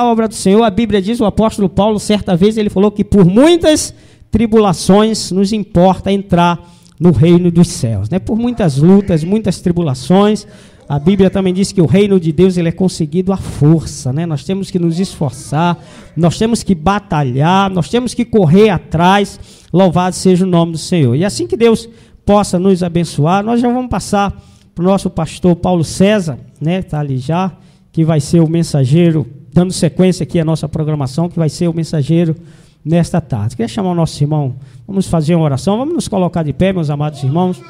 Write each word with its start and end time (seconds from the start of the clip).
a 0.00 0.04
obra 0.04 0.26
do 0.26 0.34
Senhor, 0.34 0.62
a 0.62 0.70
Bíblia 0.70 1.00
diz, 1.00 1.20
o 1.20 1.24
apóstolo 1.24 1.68
Paulo, 1.68 1.98
certa 1.98 2.36
vez, 2.36 2.56
ele 2.56 2.70
falou 2.70 2.90
que 2.90 3.04
por 3.04 3.24
muitas 3.24 3.94
tribulações 4.30 5.30
nos 5.30 5.52
importa 5.52 6.10
entrar 6.10 6.58
no 6.98 7.10
reino 7.10 7.50
dos 7.50 7.68
céus. 7.68 8.08
Né? 8.08 8.18
Por 8.18 8.36
muitas 8.36 8.76
lutas, 8.76 9.24
muitas 9.24 9.60
tribulações. 9.60 10.46
A 10.88 10.98
Bíblia 10.98 11.30
também 11.30 11.54
diz 11.54 11.72
que 11.72 11.80
o 11.80 11.86
reino 11.86 12.18
de 12.18 12.32
Deus 12.32 12.56
ele 12.56 12.68
é 12.68 12.72
conseguido 12.72 13.32
à 13.32 13.36
força. 13.36 14.12
Né? 14.12 14.26
Nós 14.26 14.44
temos 14.44 14.70
que 14.70 14.78
nos 14.78 14.98
esforçar, 14.98 15.78
nós 16.16 16.38
temos 16.38 16.62
que 16.62 16.74
batalhar, 16.74 17.70
nós 17.70 17.88
temos 17.88 18.12
que 18.14 18.24
correr 18.24 18.70
atrás. 18.70 19.38
Louvado 19.72 20.14
seja 20.14 20.44
o 20.44 20.48
nome 20.48 20.72
do 20.72 20.78
Senhor. 20.78 21.14
E 21.14 21.24
assim 21.24 21.46
que 21.46 21.56
Deus 21.56 21.88
possa 22.24 22.58
nos 22.58 22.82
abençoar, 22.82 23.44
nós 23.44 23.60
já 23.60 23.68
vamos 23.68 23.90
passar 23.90 24.42
para 24.74 24.82
o 24.82 24.86
nosso 24.86 25.10
pastor 25.10 25.56
Paulo 25.56 25.84
César, 25.84 26.38
né? 26.60 26.78
Está 26.78 27.00
ali 27.00 27.18
já, 27.18 27.52
que 27.92 28.04
vai 28.04 28.20
ser 28.20 28.40
o 28.40 28.48
mensageiro 28.48 29.26
dando 29.52 29.72
sequência 29.72 30.22
aqui 30.22 30.38
à 30.38 30.44
nossa 30.44 30.68
programação, 30.68 31.28
que 31.28 31.38
vai 31.38 31.48
ser 31.48 31.68
o 31.68 31.74
mensageiro 31.74 32.36
nesta 32.84 33.20
tarde. 33.20 33.56
Queria 33.56 33.68
chamar 33.68 33.90
o 33.90 33.94
nosso 33.94 34.22
irmão, 34.22 34.56
vamos 34.86 35.06
fazer 35.06 35.34
uma 35.34 35.44
oração, 35.44 35.76
vamos 35.76 35.94
nos 35.94 36.08
colocar 36.08 36.42
de 36.42 36.52
pé, 36.52 36.72
meus 36.72 36.90
amados 36.90 37.22
irmãos, 37.22 37.60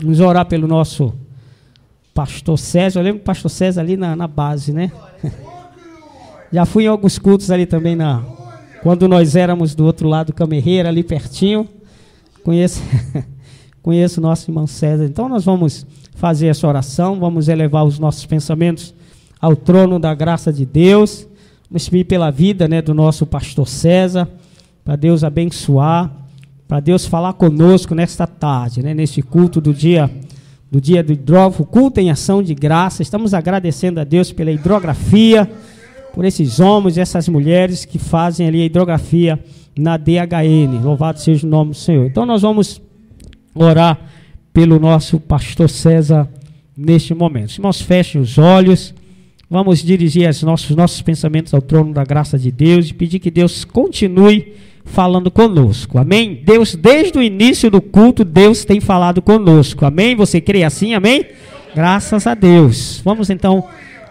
vamos 0.00 0.20
orar 0.20 0.46
pelo 0.46 0.66
nosso 0.66 1.12
pastor 2.14 2.58
César. 2.58 3.00
Eu 3.00 3.04
lembro 3.04 3.20
do 3.20 3.24
pastor 3.24 3.50
César 3.50 3.80
ali 3.80 3.96
na, 3.96 4.14
na 4.14 4.28
base, 4.28 4.72
né? 4.72 4.92
Já 6.52 6.64
fui 6.64 6.84
em 6.84 6.88
alguns 6.88 7.18
cultos 7.18 7.50
ali 7.50 7.64
também 7.64 7.94
na 7.94 8.22
quando 8.82 9.06
nós 9.06 9.36
éramos 9.36 9.74
do 9.74 9.84
outro 9.84 10.08
lado 10.08 10.28
do 10.28 10.32
Camerreira, 10.32 10.88
ali 10.88 11.02
pertinho. 11.02 11.68
Conheço, 12.42 12.82
conheço 13.82 14.20
o 14.20 14.22
nosso 14.22 14.50
irmão 14.50 14.66
César. 14.66 15.04
Então 15.04 15.28
nós 15.28 15.44
vamos 15.44 15.86
fazer 16.14 16.48
essa 16.48 16.66
oração, 16.66 17.20
vamos 17.20 17.48
elevar 17.48 17.84
os 17.84 17.98
nossos 17.98 18.24
pensamentos 18.26 18.94
ao 19.40 19.56
trono 19.56 19.98
da 19.98 20.14
graça 20.14 20.52
de 20.52 20.66
Deus. 20.66 21.26
Vamos 21.70 21.88
pedir 21.88 22.04
pela 22.04 22.30
vida 22.30 22.68
né, 22.68 22.82
do 22.82 22.92
nosso 22.92 23.24
pastor 23.24 23.66
César, 23.66 24.28
para 24.84 24.96
Deus 24.96 25.24
abençoar, 25.24 26.10
para 26.66 26.80
Deus 26.80 27.06
falar 27.06 27.32
conosco 27.32 27.94
nesta 27.94 28.26
tarde, 28.26 28.82
né, 28.82 28.92
neste 28.92 29.22
culto 29.22 29.60
do 29.60 29.72
dia 29.72 30.10
do 30.70 30.80
dia 30.80 31.02
do 31.02 31.12
hidrógrafo, 31.12 31.64
culto 31.64 31.98
em 31.98 32.10
ação 32.10 32.42
de 32.42 32.54
graça. 32.54 33.02
Estamos 33.02 33.34
agradecendo 33.34 33.98
a 33.98 34.04
Deus 34.04 34.30
pela 34.30 34.52
hidrografia, 34.52 35.50
por 36.14 36.24
esses 36.24 36.60
homens 36.60 36.96
e 36.96 37.00
essas 37.00 37.28
mulheres 37.28 37.84
que 37.84 37.98
fazem 37.98 38.46
ali 38.46 38.62
a 38.62 38.66
hidrografia 38.66 39.38
na 39.76 39.96
DHN. 39.96 40.80
Louvado 40.82 41.18
seja 41.18 41.44
o 41.46 41.50
nome 41.50 41.70
do 41.70 41.76
Senhor. 41.76 42.06
Então 42.06 42.24
nós 42.24 42.42
vamos 42.42 42.80
orar 43.52 43.98
pelo 44.52 44.78
nosso 44.78 45.18
pastor 45.18 45.68
César 45.68 46.28
neste 46.76 47.14
momento. 47.14 47.52
Irmãos, 47.56 47.80
fechem 47.80 48.20
os 48.20 48.38
olhos. 48.38 48.94
Vamos 49.50 49.82
dirigir 49.82 50.28
os 50.28 50.44
nossos, 50.44 50.76
nossos 50.76 51.02
pensamentos 51.02 51.52
ao 51.52 51.60
trono 51.60 51.92
da 51.92 52.04
graça 52.04 52.38
de 52.38 52.52
Deus 52.52 52.88
e 52.88 52.94
pedir 52.94 53.18
que 53.18 53.32
Deus 53.32 53.64
continue 53.64 54.52
falando 54.84 55.28
conosco. 55.28 55.98
Amém? 55.98 56.40
Deus, 56.44 56.76
desde 56.76 57.18
o 57.18 57.22
início 57.22 57.68
do 57.68 57.82
culto, 57.82 58.24
Deus 58.24 58.64
tem 58.64 58.80
falado 58.80 59.20
conosco. 59.20 59.84
Amém? 59.84 60.14
Você 60.14 60.40
crê 60.40 60.62
assim? 60.62 60.94
Amém? 60.94 61.26
Graças 61.74 62.28
a 62.28 62.34
Deus. 62.34 63.00
Vamos 63.04 63.28
então 63.28 63.64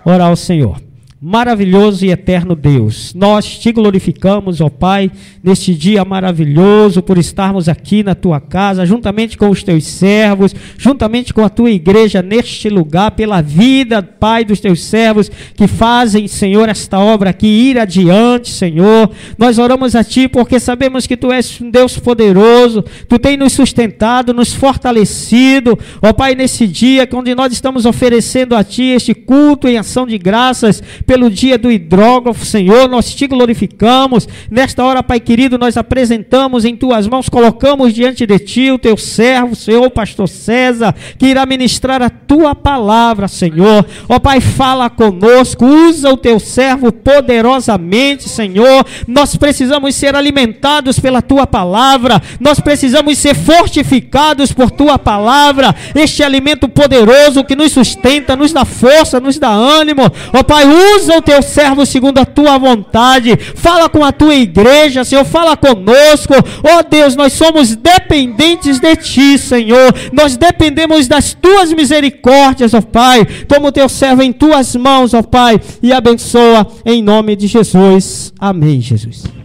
orar 0.03 0.27
ao 0.27 0.35
Senhor. 0.35 0.88
Maravilhoso 1.21 2.05
e 2.05 2.11
eterno 2.11 2.55
Deus, 2.55 3.13
nós 3.13 3.59
te 3.59 3.73
glorificamos, 3.73 4.61
ó 4.61 4.69
Pai, 4.69 5.11
neste 5.43 5.75
dia 5.75 6.05
maravilhoso, 6.05 7.01
por 7.01 7.17
estarmos 7.17 7.67
aqui 7.67 8.03
na 8.03 8.15
tua 8.15 8.39
casa, 8.39 8.85
juntamente 8.85 9.37
com 9.37 9.49
os 9.49 9.61
teus 9.61 9.83
servos, 9.83 10.55
juntamente 10.77 11.33
com 11.33 11.43
a 11.43 11.49
tua 11.49 11.71
igreja 11.71 12.21
neste 12.21 12.69
lugar, 12.69 13.11
pela 13.11 13.41
vida, 13.41 14.01
Pai, 14.01 14.45
dos 14.45 14.61
teus 14.61 14.81
servos 14.81 15.29
que 15.57 15.67
fazem, 15.67 16.25
Senhor, 16.25 16.69
esta 16.69 16.97
obra 16.97 17.31
aqui 17.31 17.47
ir 17.47 17.77
adiante, 17.77 18.49
Senhor. 18.49 19.11
Nós 19.37 19.59
oramos 19.59 19.97
a 19.97 20.05
Ti 20.05 20.29
porque 20.29 20.57
sabemos 20.57 21.05
que 21.05 21.17
Tu 21.17 21.33
és 21.33 21.59
um 21.59 21.69
Deus 21.69 21.99
poderoso, 21.99 22.81
Tu 23.09 23.19
tens 23.19 23.37
nos 23.37 23.51
sustentado, 23.51 24.33
nos 24.33 24.53
fortalecido, 24.53 25.77
ó 26.01 26.13
Pai, 26.13 26.33
nesse 26.33 26.65
dia 26.65 27.05
onde 27.11 27.35
nós 27.35 27.51
estamos 27.51 27.85
oferecendo 27.85 28.55
a 28.55 28.63
Ti 28.63 28.83
este 28.83 29.13
culto 29.13 29.67
em 29.67 29.77
ação 29.77 30.07
de 30.07 30.17
graças 30.17 30.81
pelo 31.09 31.27
dia 31.27 31.57
do 31.57 31.71
hidrógrafo, 31.71 32.45
Senhor, 32.45 32.87
nós 32.87 33.15
te 33.15 33.25
glorificamos. 33.25 34.27
Nesta 34.51 34.83
hora, 34.83 35.01
Pai 35.01 35.19
querido, 35.19 35.57
nós 35.57 35.75
apresentamos 35.75 36.65
em 36.65 36.75
tuas 36.75 37.07
mãos, 37.07 37.27
colocamos 37.27 37.95
diante 37.95 38.27
de 38.27 38.37
ti 38.37 38.69
o 38.69 38.77
teu 38.77 38.95
servo, 38.95 39.55
Senhor, 39.55 39.89
pastor 39.89 40.29
César, 40.29 40.93
que 41.17 41.25
irá 41.25 41.47
ministrar 41.47 42.03
a 42.03 42.11
tua 42.11 42.53
palavra, 42.53 43.27
Senhor. 43.27 43.83
Ó 44.07 44.19
Pai, 44.19 44.39
fala 44.39 44.87
conosco, 44.87 45.65
usa 45.65 46.11
o 46.11 46.17
teu 46.17 46.39
servo 46.39 46.91
poderosamente, 46.91 48.29
Senhor. 48.29 48.85
Nós 49.07 49.35
precisamos 49.35 49.95
ser 49.95 50.13
alimentados 50.13 50.99
pela 50.99 51.23
tua 51.23 51.47
palavra, 51.47 52.21
nós 52.39 52.59
precisamos 52.59 53.17
ser 53.17 53.33
fortificados 53.33 54.53
por 54.53 54.69
tua 54.69 54.99
palavra, 54.99 55.75
este 55.95 56.21
alimento 56.21 56.69
poderoso 56.69 57.43
que 57.43 57.55
nos 57.55 57.71
sustenta, 57.71 58.35
nos 58.35 58.53
dá 58.53 58.63
força, 58.63 59.19
nos 59.19 59.39
dá 59.39 59.49
ânimo. 59.49 60.03
Ó 60.31 60.43
Pai, 60.43 60.67
usa 60.67 60.98
usa 60.99 61.17
o 61.17 61.21
teu 61.21 61.41
servo 61.41 61.85
segundo 61.85 62.19
a 62.19 62.25
tua 62.25 62.57
vontade. 62.57 63.35
Fala 63.55 63.89
com 63.89 64.03
a 64.03 64.11
tua 64.11 64.35
igreja, 64.35 65.03
Senhor. 65.03 65.25
Fala 65.25 65.55
conosco. 65.55 66.33
Oh 66.63 66.83
Deus, 66.89 67.15
nós 67.15 67.33
somos 67.33 67.75
dependentes 67.75 68.79
de 68.79 68.95
ti, 68.95 69.37
Senhor. 69.37 69.93
Nós 70.11 70.37
dependemos 70.37 71.07
das 71.07 71.33
tuas 71.33 71.71
misericórdias, 71.73 72.73
ó 72.73 72.79
oh 72.79 72.81
Pai. 72.81 73.25
Toma 73.47 73.69
o 73.69 73.71
teu 73.71 73.87
servo 73.87 74.21
em 74.21 74.31
tuas 74.31 74.75
mãos, 74.75 75.13
ó 75.13 75.21
Pai, 75.21 75.59
e 75.81 75.91
abençoa 75.93 76.67
em 76.85 77.01
nome 77.01 77.35
de 77.35 77.47
Jesus. 77.47 78.33
Amém, 78.39 78.81
Jesus. 78.81 79.38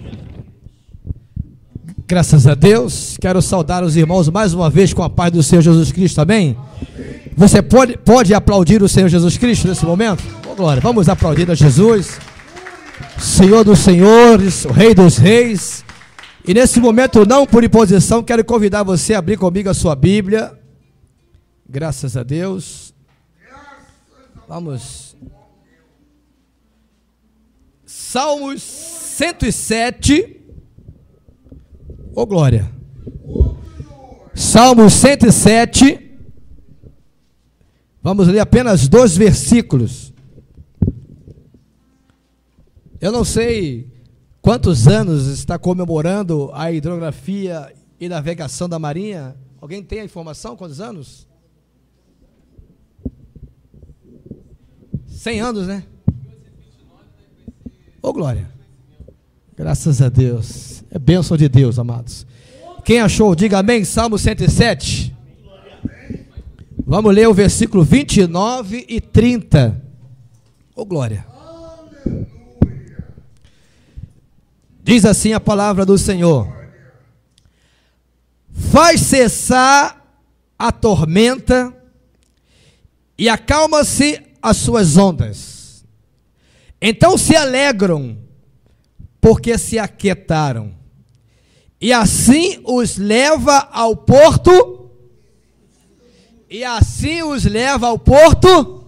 Graças 2.15 2.47
a 2.47 2.55
Deus. 2.55 3.17
Quero 3.21 3.43
saudar 3.43 3.83
os 3.83 3.97
irmãos 3.97 4.29
mais 4.29 4.55
uma 4.55 4.71
vez 4.71 4.95
com 4.95 5.03
a 5.03 5.11
paz 5.11 5.33
do 5.33 5.43
Senhor 5.43 5.63
Jesus 5.63 5.91
Cristo. 5.91 6.21
Amém. 6.21 6.57
Você 7.37 7.61
pode, 7.61 7.99
pode 7.99 8.33
aplaudir 8.33 8.85
o 8.85 8.89
Senhor 8.89 9.09
Jesus 9.09 9.37
Cristo 9.37 9.67
nesse 9.67 9.85
momento? 9.85 10.23
Oh, 10.49 10.55
glória. 10.55 10.81
Vamos 10.81 11.09
aplaudir 11.09 11.51
a 11.51 11.57
Jesus, 11.57 12.21
Senhor 13.19 13.65
dos 13.65 13.81
Senhores, 13.81 14.65
o 14.65 14.71
Rei 14.71 14.95
dos 14.95 15.17
Reis. 15.17 15.85
E 16.47 16.55
nesse 16.55 16.79
momento, 16.79 17.27
não 17.27 17.45
por 17.45 17.65
imposição, 17.65 18.23
quero 18.23 18.45
convidar 18.45 18.85
você 18.85 19.15
a 19.15 19.19
abrir 19.19 19.37
comigo 19.37 19.69
a 19.69 19.75
sua 19.75 19.97
Bíblia. 19.97 20.57
Graças 21.69 22.17
a 22.17 22.23
Deus. 22.23 22.95
Vamos. 24.47 25.17
Salmos 27.85 28.63
107. 28.63 30.44
Ô 32.17 32.23
oh, 32.23 32.27
glória. 32.27 32.71
Salmos 34.37 34.93
107. 34.93 36.17
Vamos 38.01 38.29
ler 38.29 38.39
apenas 38.39 38.87
dois 38.87 39.17
versículos. 39.17 40.13
Eu 43.01 43.11
não 43.11 43.25
sei 43.25 43.93
quantos 44.41 44.87
anos 44.87 45.27
está 45.27 45.59
comemorando 45.59 46.53
a 46.55 46.71
hidrografia 46.71 47.75
e 47.99 48.09
navegação 48.09 48.69
da 48.69 48.79
Marinha. 48.79 49.35
Alguém 49.61 49.83
tem 49.83 49.99
a 49.99 50.05
informação? 50.05 50.57
Quantos 50.57 50.81
anos? 50.81 51.27
100 55.09 55.41
anos, 55.41 55.67
né? 55.67 55.85
Ô, 58.01 58.11
oh, 58.11 58.13
Glória. 58.13 58.49
Graças 59.57 60.03
a 60.03 60.09
Deus. 60.09 60.83
É 60.91 60.99
bênção 60.99 61.37
de 61.37 61.49
Deus, 61.49 61.79
amados. 61.79 62.27
Quem 62.85 63.01
achou, 63.01 63.37
diga 63.37 63.61
amém. 63.61 63.85
Salmo 63.85 64.19
107. 64.19 65.15
Vamos 66.85 67.15
ler 67.15 67.29
o 67.29 67.35
versículo 67.35 67.85
29 67.85 68.85
e 68.89 69.01
30. 69.01 69.81
Ô, 70.75 70.83
oh, 70.83 70.85
Glória. 70.85 71.25
Diz 74.83 75.05
assim 75.05 75.33
a 75.33 75.41
palavra 75.41 75.87
do 75.87 75.97
Senhor: 75.97 76.53
Faz 78.53 79.01
cessar 79.03 80.05
a 80.59 80.73
tormenta 80.73 81.73
e 83.17 83.29
acalma-se 83.29 84.21
as 84.43 84.57
suas 84.57 84.97
ondas. 84.97 85.85
Então 86.83 87.17
se 87.17 87.37
alegram, 87.37 88.19
porque 89.25 89.57
se 89.57 89.79
aquietaram. 89.79 90.75
E 91.81 91.95
assim 91.95 92.61
os 92.63 92.99
leva 92.99 93.57
ao 93.73 93.97
porto. 93.97 94.91
E 96.51 96.63
assim 96.63 97.23
os 97.23 97.47
leva 97.47 97.87
ao 97.87 97.99
porto. 97.99 98.85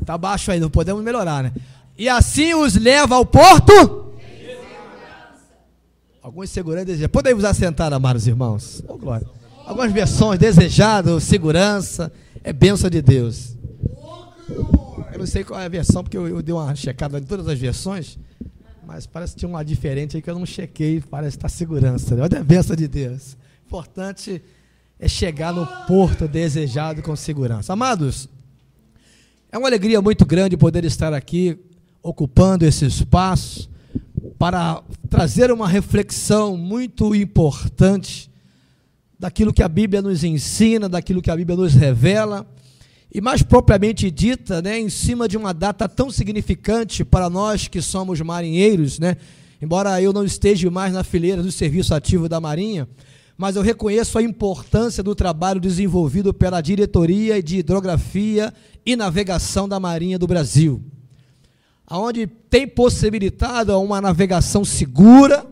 Está 0.00 0.16
baixo 0.16 0.52
aí, 0.52 0.60
não 0.60 0.70
podemos 0.70 1.02
melhorar, 1.02 1.42
né? 1.42 1.52
E 1.98 2.08
assim 2.08 2.54
os 2.54 2.76
leva 2.76 3.16
ao 3.16 3.26
porto 3.26 4.14
Alguns 6.22 6.50
seguranças 6.50 6.86
desejam. 6.86 7.08
Podemos 7.08 7.44
assentar, 7.44 7.92
amados 7.92 8.28
irmãos. 8.28 8.80
Oh, 8.86 8.96
glória. 8.96 9.26
Algumas 9.66 9.90
versões, 9.90 10.38
desejado, 10.38 11.18
segurança, 11.18 12.12
é 12.44 12.52
bênção 12.52 12.88
de 12.88 13.02
Deus. 13.02 13.56
não 15.18 15.26
sei 15.26 15.42
qual 15.42 15.58
é 15.58 15.64
a 15.64 15.68
versão, 15.68 16.04
porque 16.04 16.16
eu, 16.16 16.28
eu 16.28 16.40
dei 16.40 16.54
uma 16.54 16.72
checada 16.76 17.18
em 17.18 17.24
todas 17.24 17.48
as 17.48 17.58
versões, 17.58 18.16
mas 18.92 19.06
parece 19.06 19.32
que 19.32 19.38
tinha 19.38 19.48
uma 19.48 19.64
diferente 19.64 20.16
aí 20.16 20.22
que 20.22 20.28
eu 20.28 20.38
não 20.38 20.44
chequei, 20.44 21.00
parece 21.00 21.38
estar 21.38 21.48
segurança. 21.48 22.14
Né? 22.14 22.22
Olha 22.22 22.40
a 22.40 22.44
bênção 22.44 22.76
de 22.76 22.86
Deus. 22.86 23.38
Importante 23.66 24.42
é 25.00 25.08
chegar 25.08 25.50
no 25.50 25.66
porto 25.86 26.28
desejado 26.28 27.00
com 27.00 27.16
segurança. 27.16 27.72
Amados, 27.72 28.28
é 29.50 29.56
uma 29.56 29.66
alegria 29.66 30.02
muito 30.02 30.26
grande 30.26 30.58
poder 30.58 30.84
estar 30.84 31.14
aqui 31.14 31.58
ocupando 32.02 32.66
esse 32.66 32.84
espaço 32.84 33.70
para 34.38 34.82
trazer 35.08 35.50
uma 35.50 35.66
reflexão 35.66 36.54
muito 36.54 37.14
importante 37.14 38.30
daquilo 39.18 39.54
que 39.54 39.62
a 39.62 39.68
Bíblia 39.68 40.02
nos 40.02 40.22
ensina, 40.22 40.86
daquilo 40.86 41.22
que 41.22 41.30
a 41.30 41.36
Bíblia 41.36 41.56
nos 41.56 41.72
revela, 41.72 42.46
e 43.14 43.20
mais 43.20 43.42
propriamente 43.42 44.10
dita, 44.10 44.62
né, 44.62 44.78
em 44.78 44.88
cima 44.88 45.28
de 45.28 45.36
uma 45.36 45.52
data 45.52 45.86
tão 45.86 46.10
significante 46.10 47.04
para 47.04 47.28
nós 47.28 47.68
que 47.68 47.82
somos 47.82 48.18
marinheiros, 48.22 48.98
né, 48.98 49.18
embora 49.60 50.00
eu 50.00 50.14
não 50.14 50.24
esteja 50.24 50.70
mais 50.70 50.94
na 50.94 51.04
fileira 51.04 51.42
do 51.42 51.52
serviço 51.52 51.94
ativo 51.94 52.26
da 52.26 52.40
Marinha, 52.40 52.88
mas 53.36 53.54
eu 53.54 53.62
reconheço 53.62 54.16
a 54.16 54.22
importância 54.22 55.02
do 55.02 55.14
trabalho 55.14 55.60
desenvolvido 55.60 56.32
pela 56.32 56.62
Diretoria 56.62 57.42
de 57.42 57.58
Hidrografia 57.58 58.52
e 58.84 58.96
Navegação 58.96 59.68
da 59.68 59.78
Marinha 59.78 60.18
do 60.18 60.26
Brasil, 60.26 60.82
onde 61.90 62.26
tem 62.26 62.66
possibilitado 62.66 63.78
uma 63.78 64.00
navegação 64.00 64.64
segura, 64.64 65.44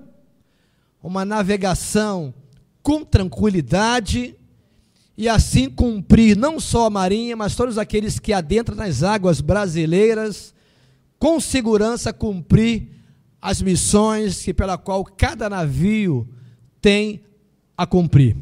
uma 1.02 1.26
navegação 1.26 2.32
com 2.82 3.04
tranquilidade 3.04 4.34
e 5.20 5.28
assim 5.28 5.68
cumprir 5.68 6.34
não 6.34 6.58
só 6.58 6.86
a 6.86 6.90
Marinha, 6.90 7.36
mas 7.36 7.54
todos 7.54 7.76
aqueles 7.76 8.18
que 8.18 8.32
adentram 8.32 8.74
nas 8.74 9.02
águas 9.02 9.42
brasileiras, 9.42 10.54
com 11.18 11.38
segurança 11.38 12.10
cumprir 12.10 12.88
as 13.38 13.60
missões 13.60 14.42
que 14.42 14.54
pela 14.54 14.78
qual 14.78 15.04
cada 15.04 15.50
navio 15.50 16.26
tem 16.80 17.20
a 17.76 17.86
cumprir. 17.86 18.34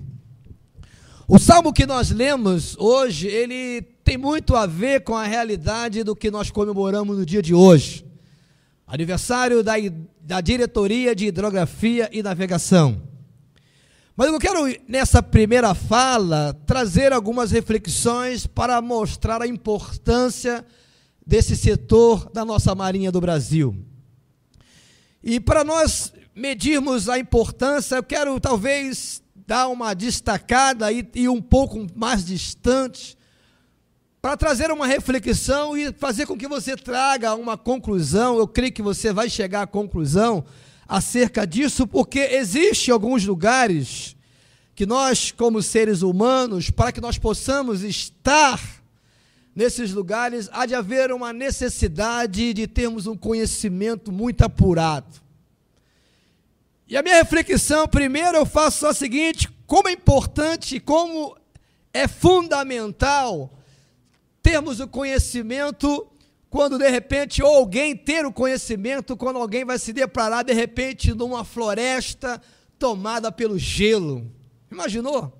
O 1.26 1.36
salmo 1.36 1.72
que 1.72 1.84
nós 1.84 2.12
lemos 2.12 2.76
hoje, 2.78 3.26
ele 3.26 3.82
tem 4.04 4.16
muito 4.16 4.54
a 4.54 4.64
ver 4.64 5.00
com 5.02 5.16
a 5.16 5.24
realidade 5.24 6.04
do 6.04 6.14
que 6.14 6.30
nós 6.30 6.48
comemoramos 6.48 7.18
no 7.18 7.26
dia 7.26 7.42
de 7.42 7.54
hoje. 7.54 8.06
Aniversário 8.86 9.64
da, 9.64 9.74
da 10.20 10.40
Diretoria 10.40 11.12
de 11.12 11.26
Hidrografia 11.26 12.08
e 12.12 12.22
Navegação. 12.22 13.07
Mas 14.18 14.32
eu 14.32 14.38
quero, 14.40 14.64
nessa 14.88 15.22
primeira 15.22 15.76
fala, 15.76 16.52
trazer 16.66 17.12
algumas 17.12 17.52
reflexões 17.52 18.48
para 18.48 18.82
mostrar 18.82 19.40
a 19.40 19.46
importância 19.46 20.66
desse 21.24 21.54
setor 21.54 22.28
da 22.32 22.44
nossa 22.44 22.74
Marinha 22.74 23.12
do 23.12 23.20
Brasil. 23.20 23.76
E 25.22 25.38
para 25.38 25.62
nós 25.62 26.12
medirmos 26.34 27.08
a 27.08 27.16
importância, 27.16 27.94
eu 27.94 28.02
quero 28.02 28.40
talvez 28.40 29.22
dar 29.46 29.68
uma 29.68 29.94
destacada 29.94 30.90
e, 30.90 31.08
e 31.14 31.28
um 31.28 31.40
pouco 31.40 31.86
mais 31.94 32.24
distante, 32.24 33.16
para 34.20 34.36
trazer 34.36 34.72
uma 34.72 34.88
reflexão 34.88 35.76
e 35.76 35.92
fazer 35.92 36.26
com 36.26 36.36
que 36.36 36.48
você 36.48 36.76
traga 36.76 37.36
uma 37.36 37.56
conclusão. 37.56 38.36
Eu 38.36 38.48
creio 38.48 38.72
que 38.72 38.82
você 38.82 39.12
vai 39.12 39.30
chegar 39.30 39.62
à 39.62 39.66
conclusão 39.68 40.44
acerca 40.88 41.46
disso, 41.46 41.86
porque 41.86 42.18
existe 42.18 42.90
alguns 42.90 43.26
lugares 43.26 44.16
que 44.74 44.86
nós, 44.86 45.30
como 45.30 45.62
seres 45.62 46.00
humanos, 46.00 46.70
para 46.70 46.90
que 46.90 47.00
nós 47.00 47.18
possamos 47.18 47.82
estar 47.82 48.58
nesses 49.54 49.92
lugares, 49.92 50.48
há 50.52 50.64
de 50.64 50.74
haver 50.74 51.12
uma 51.12 51.32
necessidade 51.32 52.54
de 52.54 52.66
termos 52.66 53.06
um 53.06 53.16
conhecimento 53.16 54.10
muito 54.10 54.42
apurado. 54.42 55.20
E 56.86 56.96
a 56.96 57.02
minha 57.02 57.16
reflexão, 57.16 57.86
primeiro 57.86 58.38
eu 58.38 58.46
faço 58.46 58.78
só 58.78 58.90
o 58.90 58.94
seguinte: 58.94 59.50
como 59.66 59.88
é 59.88 59.92
importante, 59.92 60.80
como 60.80 61.36
é 61.92 62.06
fundamental 62.08 63.52
termos 64.40 64.80
o 64.80 64.88
conhecimento 64.88 66.06
quando 66.50 66.78
de 66.78 66.88
repente, 66.88 67.42
ou 67.42 67.54
alguém 67.54 67.94
ter 67.94 68.24
o 68.24 68.32
conhecimento, 68.32 69.16
quando 69.16 69.38
alguém 69.38 69.64
vai 69.64 69.78
se 69.78 69.92
deparar 69.92 70.44
de 70.44 70.52
repente 70.52 71.12
numa 71.12 71.44
floresta 71.44 72.40
tomada 72.78 73.30
pelo 73.30 73.58
gelo. 73.58 74.30
Imaginou? 74.70 75.32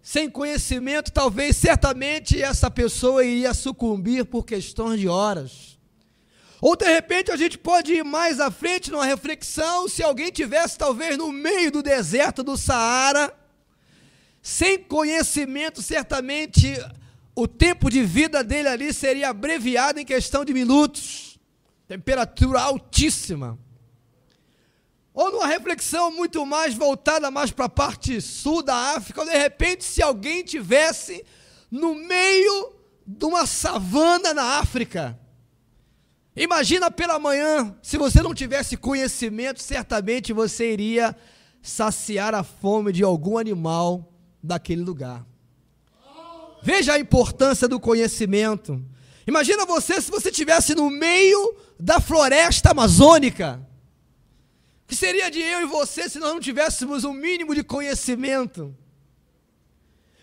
Sem 0.00 0.30
conhecimento, 0.30 1.12
talvez, 1.12 1.56
certamente, 1.56 2.40
essa 2.40 2.70
pessoa 2.70 3.24
iria 3.24 3.52
sucumbir 3.52 4.24
por 4.24 4.44
questões 4.44 5.00
de 5.00 5.08
horas. 5.08 5.78
Ou 6.60 6.74
de 6.74 6.86
repente 6.86 7.30
a 7.30 7.36
gente 7.36 7.56
pode 7.56 7.92
ir 7.92 8.04
mais 8.04 8.40
à 8.40 8.50
frente 8.50 8.90
numa 8.90 9.04
reflexão, 9.04 9.88
se 9.88 10.02
alguém 10.02 10.30
tivesse 10.30 10.76
talvez 10.76 11.16
no 11.16 11.30
meio 11.30 11.70
do 11.70 11.82
deserto 11.82 12.42
do 12.42 12.56
Saara, 12.56 13.32
sem 14.42 14.78
conhecimento, 14.78 15.82
certamente 15.82 16.74
o 17.40 17.46
tempo 17.46 17.88
de 17.88 18.02
vida 18.02 18.42
dele 18.42 18.66
ali 18.66 18.92
seria 18.92 19.28
abreviado 19.28 20.00
em 20.00 20.04
questão 20.04 20.44
de 20.44 20.52
minutos. 20.52 21.38
Temperatura 21.86 22.60
altíssima. 22.60 23.56
Ou 25.14 25.30
numa 25.30 25.46
reflexão 25.46 26.10
muito 26.10 26.44
mais 26.44 26.74
voltada 26.74 27.30
mais 27.30 27.52
para 27.52 27.66
a 27.66 27.68
parte 27.68 28.20
sul 28.20 28.60
da 28.60 28.74
África, 28.96 29.24
de 29.24 29.38
repente 29.38 29.84
se 29.84 30.02
alguém 30.02 30.42
tivesse 30.42 31.24
no 31.70 31.94
meio 31.94 32.72
de 33.06 33.24
uma 33.24 33.46
savana 33.46 34.34
na 34.34 34.58
África. 34.58 35.16
Imagina 36.34 36.90
pela 36.90 37.20
manhã, 37.20 37.72
se 37.80 37.96
você 37.96 38.20
não 38.20 38.34
tivesse 38.34 38.76
conhecimento, 38.76 39.62
certamente 39.62 40.32
você 40.32 40.72
iria 40.72 41.16
saciar 41.62 42.34
a 42.34 42.42
fome 42.42 42.90
de 42.90 43.04
algum 43.04 43.38
animal 43.38 44.12
daquele 44.42 44.82
lugar. 44.82 45.24
Veja 46.62 46.94
a 46.94 46.98
importância 46.98 47.68
do 47.68 47.78
conhecimento. 47.80 48.84
Imagina 49.26 49.66
você 49.66 50.00
se 50.00 50.10
você 50.10 50.30
estivesse 50.30 50.74
no 50.74 50.90
meio 50.90 51.54
da 51.78 52.00
floresta 52.00 52.70
amazônica. 52.70 53.60
O 54.84 54.88
que 54.88 54.96
seria 54.96 55.30
de 55.30 55.40
eu 55.40 55.60
e 55.60 55.66
você 55.66 56.08
se 56.08 56.18
nós 56.18 56.32
não 56.32 56.40
tivéssemos 56.40 57.04
um 57.04 57.12
mínimo 57.12 57.54
de 57.54 57.62
conhecimento? 57.62 58.74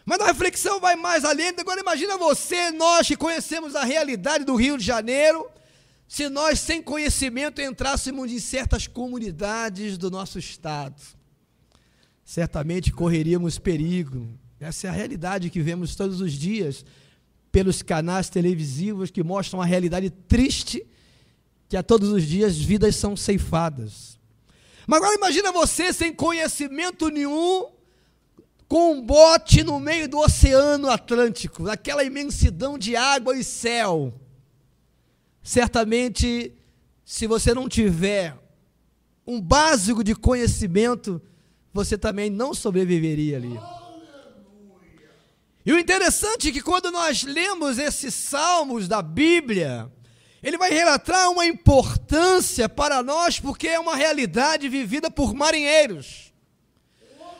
Mas 0.03 0.19
a 0.19 0.25
reflexão 0.25 0.79
vai 0.79 0.95
mais 0.95 1.23
além. 1.23 1.53
Agora 1.57 1.81
imagina 1.81 2.17
você, 2.17 2.71
nós 2.71 3.07
que 3.07 3.15
conhecemos 3.15 3.75
a 3.75 3.83
realidade 3.83 4.43
do 4.43 4.55
Rio 4.55 4.77
de 4.77 4.83
Janeiro, 4.83 5.49
se 6.07 6.29
nós 6.29 6.59
sem 6.59 6.81
conhecimento 6.81 7.61
entrássemos 7.61 8.31
em 8.31 8.39
certas 8.39 8.87
comunidades 8.87 9.97
do 9.97 10.11
nosso 10.11 10.37
estado. 10.37 11.01
Certamente 12.23 12.91
correríamos 12.91 13.59
perigo 13.59 14.29
essa 14.59 14.87
é 14.87 14.89
a 14.89 14.93
realidade 14.93 15.49
que 15.49 15.61
vemos 15.61 15.95
todos 15.95 16.21
os 16.21 16.33
dias 16.33 16.85
pelos 17.51 17.81
canais 17.81 18.29
televisivos 18.29 19.11
que 19.11 19.23
mostram 19.23 19.61
a 19.61 19.65
realidade 19.65 20.09
triste 20.09 20.85
que 21.67 21.77
a 21.77 21.83
todos 21.83 22.09
os 22.09 22.23
dias 22.23 22.57
vidas 22.57 22.95
são 22.95 23.15
ceifadas. 23.15 24.19
Mas 24.87 24.97
agora 24.97 25.15
imagina 25.15 25.51
você 25.51 25.91
sem 25.91 26.13
conhecimento 26.13 27.09
nenhum, 27.09 27.67
com 28.67 28.93
um 28.93 29.01
bote 29.01 29.63
no 29.63 29.79
meio 29.79 30.07
do 30.07 30.19
Oceano 30.19 30.89
Atlântico, 30.89 31.63
naquela 31.63 32.03
imensidão 32.03 32.77
de 32.77 32.95
água 32.95 33.35
e 33.37 33.43
céu. 33.43 34.13
Certamente, 35.41 36.53
se 37.03 37.27
você 37.27 37.53
não 37.53 37.69
tiver 37.69 38.37
um 39.25 39.39
básico 39.39 40.03
de 40.03 40.15
conhecimento, 40.15 41.21
você 41.73 41.97
também 41.97 42.29
não 42.29 42.53
sobreviveria 42.53 43.37
ali. 43.37 43.59
E 45.65 45.73
o 45.73 45.79
interessante 45.79 46.49
é 46.49 46.51
que 46.51 46.61
quando 46.61 46.91
nós 46.91 47.23
lemos 47.23 47.79
esses 47.79 48.13
salmos 48.13 48.87
da 48.87 49.01
Bíblia, 49.01 49.91
ele 50.43 50.59
vai 50.59 50.69
relatar 50.69 51.31
uma 51.31 51.45
importância 51.45 52.69
para 52.69 53.01
nós, 53.01 53.39
porque 53.39 53.67
é 53.67 53.79
uma 53.79 53.95
realidade 53.95 54.69
vivida 54.69 55.09
por 55.09 55.33
marinheiros. 55.33 56.31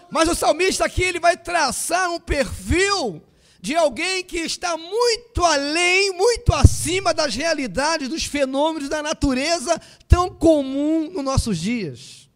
Mas 0.09 0.27
o 0.27 0.33
salmista 0.33 0.85
aqui 0.85 1.03
ele 1.03 1.19
vai 1.19 1.37
traçar 1.37 2.09
um 2.09 2.19
perfil 2.19 3.21
de 3.61 3.75
alguém 3.75 4.23
que 4.23 4.37
está 4.37 4.75
muito 4.75 5.43
além, 5.43 6.11
muito 6.13 6.51
acima 6.51 7.13
das 7.13 7.35
realidades, 7.35 8.09
dos 8.09 8.25
fenômenos 8.25 8.89
da 8.89 9.03
natureza 9.03 9.79
tão 10.07 10.29
comum 10.29 11.11
nos 11.11 11.23
nossos 11.23 11.59
dias. 11.59 12.27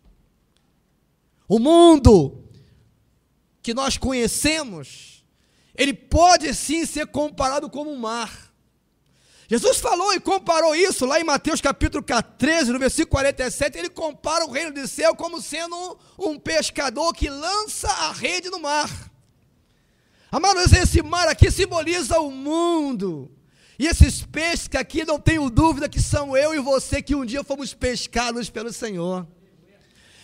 O 1.47 1.57
mundo 1.57 2.43
que 3.61 3.73
nós 3.73 3.97
conhecemos 3.97 5.18
ele 5.79 5.93
pode 5.93 6.53
sim 6.53 6.85
ser 6.85 7.07
comparado 7.07 7.69
como 7.69 7.89
um 7.89 7.95
mar. 7.95 8.51
Jesus 9.47 9.77
falou 9.79 10.13
e 10.13 10.19
comparou 10.19 10.75
isso 10.75 11.05
lá 11.05 11.21
em 11.21 11.23
Mateus 11.23 11.61
capítulo 11.61 12.03
13, 12.37 12.73
no 12.73 12.77
versículo 12.77 13.11
47, 13.11 13.79
ele 13.79 13.89
compara 13.89 14.45
o 14.45 14.51
reino 14.51 14.73
do 14.73 14.85
céu 14.87 15.15
como 15.15 15.41
sendo 15.41 15.97
um, 16.19 16.37
pescador 16.37 17.13
que 17.13 17.29
lança 17.29 17.87
a 17.87 18.11
rede 18.11 18.49
no 18.49 18.59
mar. 18.59 18.89
Amados, 20.29 20.73
esse 20.73 21.01
mar 21.01 21.29
aqui 21.29 21.49
simboliza 21.49 22.19
o 22.19 22.29
mundo. 22.29 23.31
E 23.79 23.87
esses 23.87 24.21
peixes 24.21 24.69
aqui, 24.75 25.05
não 25.05 25.17
tenho 25.17 25.49
dúvida 25.49 25.87
que 25.87 26.01
são 26.01 26.35
eu 26.35 26.53
e 26.53 26.59
você 26.59 27.01
que 27.01 27.15
um 27.15 27.25
dia 27.25 27.43
fomos 27.43 27.73
pescados 27.73 28.49
pelo 28.49 28.73
Senhor. 28.73 29.25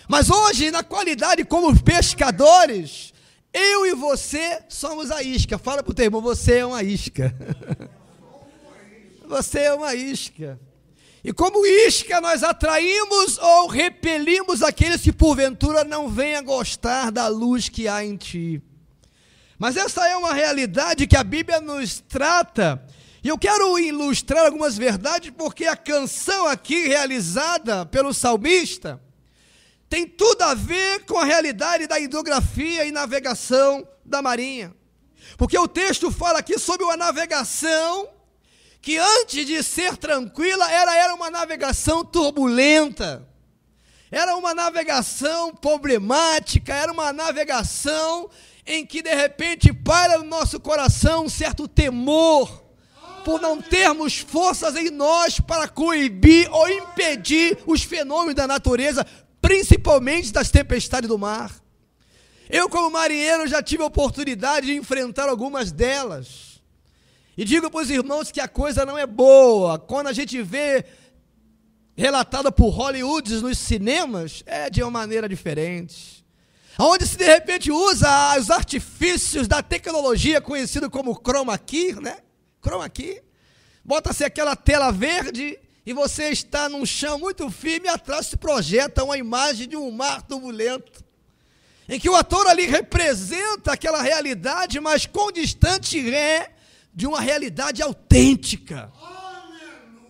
Mas 0.08 0.30
hoje, 0.30 0.70
na 0.70 0.84
qualidade 0.84 1.46
como 1.46 1.82
pescadores, 1.82 3.15
eu 3.56 3.86
e 3.86 3.94
você 3.94 4.62
somos 4.68 5.10
a 5.10 5.24
isca. 5.24 5.58
Fala 5.58 5.82
para 5.82 5.92
o 5.92 5.94
teu 5.94 6.04
irmão, 6.04 6.22
você 6.22 6.58
é 6.58 6.66
uma 6.66 6.84
isca. 6.84 7.34
você 9.26 9.60
é 9.60 9.74
uma 9.74 9.96
isca. 9.96 10.60
E 11.24 11.32
como 11.32 11.66
isca, 11.66 12.20
nós 12.20 12.44
atraímos 12.44 13.38
ou 13.38 13.68
repelimos 13.68 14.62
aqueles 14.62 15.02
que 15.02 15.14
porventura 15.14 15.86
não 15.86 16.10
venham 16.10 16.44
gostar 16.44 17.12
da 17.12 17.28
luz 17.30 17.70
que 17.70 17.88
há 17.88 18.04
em 18.04 18.18
ti. 18.18 18.62
Mas 19.58 19.78
essa 19.78 20.06
é 20.06 20.18
uma 20.18 20.34
realidade 20.34 21.08
que 21.08 21.16
a 21.16 21.24
Bíblia 21.24 21.62
nos 21.62 22.02
trata. 22.02 22.86
E 23.24 23.30
eu 23.30 23.38
quero 23.38 23.80
ilustrar 23.80 24.46
algumas 24.46 24.78
verdades, 24.78 25.32
porque 25.36 25.66
a 25.66 25.78
canção 25.78 26.46
aqui 26.46 26.88
realizada 26.88 27.86
pelo 27.86 28.14
salmista 28.14 29.02
tem 29.90 30.08
tudo 30.08 30.42
a 30.42 30.54
ver 30.54 31.06
com 31.06 31.18
a 31.18 31.26
realidade 31.26 31.88
da 31.88 32.00
hidrografia 32.00 32.86
e 32.86 32.92
navegação 32.92 33.88
da 34.04 34.22
marinha. 34.22 34.74
Porque 35.38 35.58
o 35.58 35.68
texto 35.68 36.12
fala 36.12 36.40
aqui 36.40 36.58
sobre 36.58 36.86
uma 36.86 36.98
navegação 36.98 38.10
que 38.82 38.98
antes 38.98 39.48
de 39.48 39.64
ser 39.64 39.98
tranquila, 39.98 40.72
era, 40.72 40.96
era 40.96 41.16
uma 41.16 41.32
navegação 41.32 42.06
turbulenta, 42.06 43.28
era 44.12 44.36
uma 44.36 44.54
navegação 44.54 45.56
problemática, 45.56 46.72
era 46.72 46.92
uma 46.92 47.12
navegação 47.12 48.30
em 48.64 48.86
que 48.86 49.02
de 49.02 49.14
repente 49.14 49.74
para 49.74 50.20
no 50.20 50.26
nosso 50.26 50.60
coração 50.60 51.26
um 51.26 51.30
certo 51.30 51.68
temor, 51.68 52.64
por 53.24 53.42
não 53.42 53.60
termos 53.60 54.20
forças 54.20 54.76
em 54.76 54.92
nós 54.92 55.40
para 55.40 55.68
coibir 55.68 56.48
ou 56.54 56.70
impedir 56.70 57.58
os 57.66 57.82
fenômenos 57.82 58.36
da 58.36 58.46
natureza, 58.46 59.04
principalmente 59.46 60.34
das 60.34 60.50
tempestades 60.50 61.08
do 61.08 61.20
mar. 61.20 61.56
Eu, 62.50 62.68
como 62.68 62.90
marinheiro, 62.90 63.48
já 63.48 63.62
tive 63.62 63.84
a 63.84 63.86
oportunidade 63.86 64.66
de 64.66 64.74
enfrentar 64.74 65.30
algumas 65.30 65.72
delas. 65.72 66.60
E 67.38 67.46
digo 67.46 67.70
para 67.70 67.82
os 67.82 67.92
irmãos 67.92 68.32
que 68.32 68.42
a 68.42 68.48
coisa 68.48 68.88
não 68.88 68.98
é 68.98 69.06
boa. 69.06 69.78
Quando 69.78 70.08
a 70.08 70.14
gente 70.14 70.42
vê 70.42 70.84
relatada 71.96 72.52
por 72.52 72.70
Hollywood 72.70 73.36
nos 73.36 73.60
cinemas, 73.60 74.42
é 74.48 74.68
de 74.68 74.82
uma 74.82 74.90
maneira 74.90 75.30
diferente. 75.30 76.26
Onde 76.80 77.06
se 77.06 77.16
de 77.16 77.26
repente 77.26 77.72
usa 77.72 78.40
os 78.40 78.50
artifícios 78.50 79.48
da 79.48 79.62
tecnologia 79.62 80.42
conhecido 80.42 80.90
como 80.90 81.22
chroma 81.24 81.56
key, 81.56 81.94
né? 82.02 82.18
Chroma 82.64 82.90
key. 82.90 83.22
Bota-se 83.84 84.24
aquela 84.24 84.56
tela 84.56 84.92
verde 84.92 85.60
e 85.86 85.94
você 85.94 86.30
está 86.30 86.68
num 86.68 86.86
chão 86.86 87.20
muito 87.20 87.50
firme 87.52 87.88
e 87.88 87.90
atrás 87.90 88.28
se 88.28 88.38
projeta 88.38 89.04
uma 89.04 89.18
imagem 89.18 89.68
de 89.68 89.78
um 89.78 89.92
mar 89.92 90.24
turbulento. 90.24 91.06
Em 91.88 92.00
que 92.00 92.10
o 92.10 92.16
ator 92.16 92.48
ali 92.48 92.66
representa 92.66 93.74
aquela 93.74 94.02
realidade, 94.02 94.80
mas 94.80 95.06
com 95.06 95.32
distante 95.32 96.00
ré 96.00 96.56
de 96.92 97.06
uma 97.06 97.22
realidade 97.22 97.84
autêntica, 97.84 98.92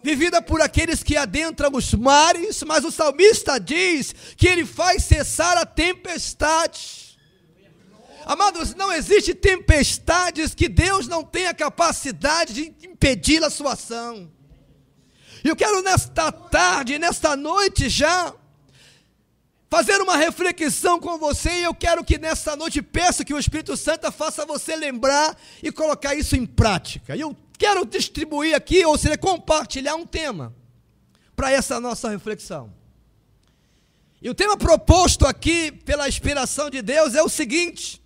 vivida 0.02 0.42
por 0.42 0.62
aqueles 0.62 1.04
que 1.04 1.18
adentram 1.18 1.72
os 1.74 1.94
mares, 1.94 2.64
mas 2.64 2.86
o 2.86 2.92
salmista 2.92 3.60
diz 3.60 4.16
que 4.38 4.48
ele 4.48 4.66
faz 4.66 5.04
cessar 5.04 5.58
a 5.58 5.66
tempestade. 5.66 7.18
Amados, 8.26 8.74
não 8.74 8.94
existe 8.94 9.34
tempestades 9.34 10.56
que 10.56 10.70
Deus 10.70 11.08
não 11.08 11.24
tenha 11.24 11.54
capacidade 11.54 12.54
de 12.54 12.88
impedir 12.88 13.44
a 13.44 13.50
sua 13.50 13.74
ação. 13.74 14.32
E 15.46 15.48
eu 15.48 15.56
quero 15.56 15.84
nesta 15.84 16.32
tarde, 16.32 16.98
nesta 16.98 17.36
noite 17.36 17.88
já, 17.88 18.34
fazer 19.70 20.02
uma 20.02 20.18
reflexão 20.18 21.00
com 21.00 21.20
você 21.20 21.60
e 21.60 21.64
eu 21.66 21.76
quero 21.76 22.04
que 22.04 22.18
nessa 22.18 22.56
noite 22.56 22.82
peço 22.82 23.24
que 23.24 23.32
o 23.32 23.38
Espírito 23.38 23.78
Santo 23.78 24.12
faça 24.12 24.44
você 24.44 24.76
lembrar 24.76 25.38
e 25.62 25.72
colocar 25.72 26.16
isso 26.16 26.36
em 26.36 26.48
prática. 26.48 27.16
E 27.16 27.22
eu 27.22 27.38
quero 27.60 27.86
distribuir 27.86 28.56
aqui, 28.56 28.84
ou 28.88 28.98
seja, 28.98 29.20
compartilhar 29.20 29.94
um 29.94 30.08
tema 30.08 30.52
para 31.36 31.52
essa 31.52 31.80
nossa 31.80 32.10
reflexão. 32.10 32.74
E 34.24 34.28
o 34.28 34.34
tema 34.34 34.58
proposto 34.58 35.28
aqui 35.28 35.72
pela 35.72 36.10
inspiração 36.10 36.72
de 36.72 36.82
Deus 36.82 37.14
é 37.14 37.22
o 37.22 37.30
seguinte: 37.30 38.02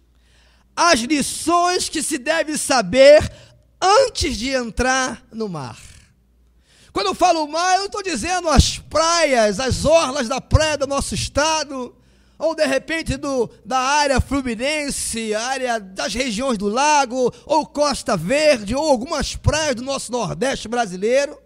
as 0.76 1.00
lições 1.00 1.88
que 1.88 2.04
se 2.04 2.18
deve 2.18 2.58
saber 2.58 3.32
antes 3.82 4.36
de 4.36 4.50
entrar 4.50 5.26
no 5.32 5.48
mar. 5.48 5.89
Quando 6.92 7.08
eu 7.08 7.16
falo 7.16 7.48
mar, 7.48 7.74
eu 7.74 7.80
não 7.80 7.86
estou 7.86 8.04
dizendo 8.04 8.50
as 8.50 8.78
praias, 8.78 9.60
as 9.60 9.86
orlas 9.86 10.28
da 10.28 10.42
praia 10.42 10.78
do 10.78 10.88
nosso 10.88 11.14
estado, 11.14 11.96
ou 12.38 12.56
de 12.56 12.66
repente 12.66 13.18
do, 13.18 13.50
da 13.66 13.78
área 13.78 14.22
fluminense, 14.22 15.34
área 15.36 15.80
das 15.80 16.14
regiões 16.14 16.58
do 16.58 16.68
lago, 16.68 17.34
ou 17.46 17.66
Costa 17.66 18.16
Verde, 18.16 18.74
ou 18.74 18.90
algumas 18.90 19.36
praias 19.36 19.76
do 19.76 19.84
nosso 19.84 20.12
Nordeste 20.12 20.68
brasileiro. 20.68 21.38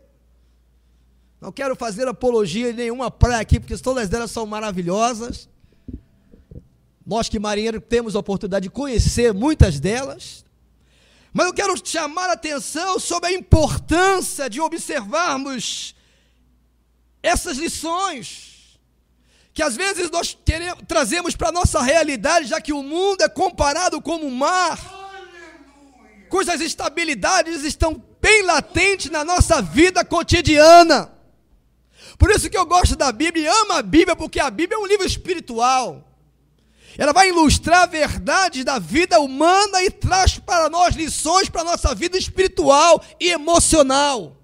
Não 1.41 1.51
quero 1.51 1.75
fazer 1.75 2.07
apologia 2.07 2.69
em 2.69 2.73
nenhuma 2.73 3.11
praia 3.11 3.41
aqui, 3.41 3.59
porque 3.59 3.77
todas 3.77 4.13
elas 4.13 4.31
são 4.31 4.45
maravilhosas. 4.45 5.49
Nós 7.05 7.27
que 7.27 7.37
marinheiros 7.37 7.81
temos 7.89 8.15
a 8.15 8.19
oportunidade 8.19 8.63
de 8.63 8.69
conhecer 8.69 9.33
muitas 9.33 9.77
delas. 9.77 10.45
Mas 11.33 11.47
eu 11.47 11.53
quero 11.53 11.73
chamar 11.83 12.29
a 12.29 12.33
atenção 12.33 12.99
sobre 12.99 13.29
a 13.29 13.33
importância 13.33 14.49
de 14.49 14.61
observarmos 14.61 15.95
essas 17.23 17.57
lições 17.57 18.53
que 19.53 19.61
às 19.61 19.75
vezes 19.75 20.09
nós 20.09 20.35
queremos, 20.43 20.83
trazemos 20.87 21.35
para 21.35 21.49
a 21.49 21.51
nossa 21.51 21.81
realidade, 21.81 22.47
já 22.47 22.59
que 22.59 22.73
o 22.73 22.81
mundo 22.81 23.21
é 23.21 23.29
comparado 23.29 24.01
como 24.01 24.25
um 24.25 24.35
mar, 24.35 24.79
cujas 26.27 26.59
estabilidades 26.59 27.63
estão 27.63 28.03
bem 28.19 28.41
latentes 28.41 29.11
na 29.11 29.23
nossa 29.23 29.61
vida 29.61 30.03
cotidiana. 30.03 31.13
Por 32.17 32.31
isso 32.31 32.49
que 32.49 32.57
eu 32.57 32.65
gosto 32.65 32.95
da 32.95 33.11
Bíblia 33.11 33.43
e 33.43 33.47
amo 33.47 33.73
a 33.73 33.81
Bíblia, 33.83 34.15
porque 34.15 34.39
a 34.39 34.49
Bíblia 34.49 34.75
é 34.75 34.79
um 34.79 34.87
livro 34.87 35.05
espiritual. 35.05 36.12
Ela 36.97 37.11
vai 37.11 37.29
ilustrar 37.29 37.89
verdades 37.89 38.63
da 38.63 38.77
vida 38.77 39.19
humana 39.19 39.81
e 39.81 39.89
traz 39.89 40.37
para 40.37 40.69
nós 40.69 40.95
lições 40.95 41.49
para 41.49 41.61
a 41.61 41.65
nossa 41.65 41.95
vida 41.95 42.17
espiritual 42.17 43.03
e 43.19 43.29
emocional. 43.31 44.37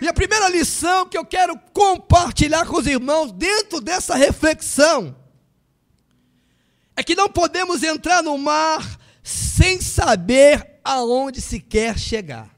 E 0.00 0.08
a 0.08 0.12
primeira 0.12 0.48
lição 0.48 1.06
que 1.06 1.18
eu 1.18 1.24
quero 1.24 1.58
compartilhar 1.72 2.66
com 2.66 2.78
os 2.78 2.86
irmãos 2.86 3.32
dentro 3.32 3.80
dessa 3.80 4.14
reflexão 4.14 5.16
é 6.96 7.02
que 7.02 7.14
não 7.14 7.28
podemos 7.28 7.82
entrar 7.82 8.22
no 8.22 8.38
mar 8.38 8.98
sem 9.22 9.80
saber 9.80 10.80
aonde 10.84 11.40
se 11.40 11.60
quer 11.60 11.98
chegar. 11.98 12.48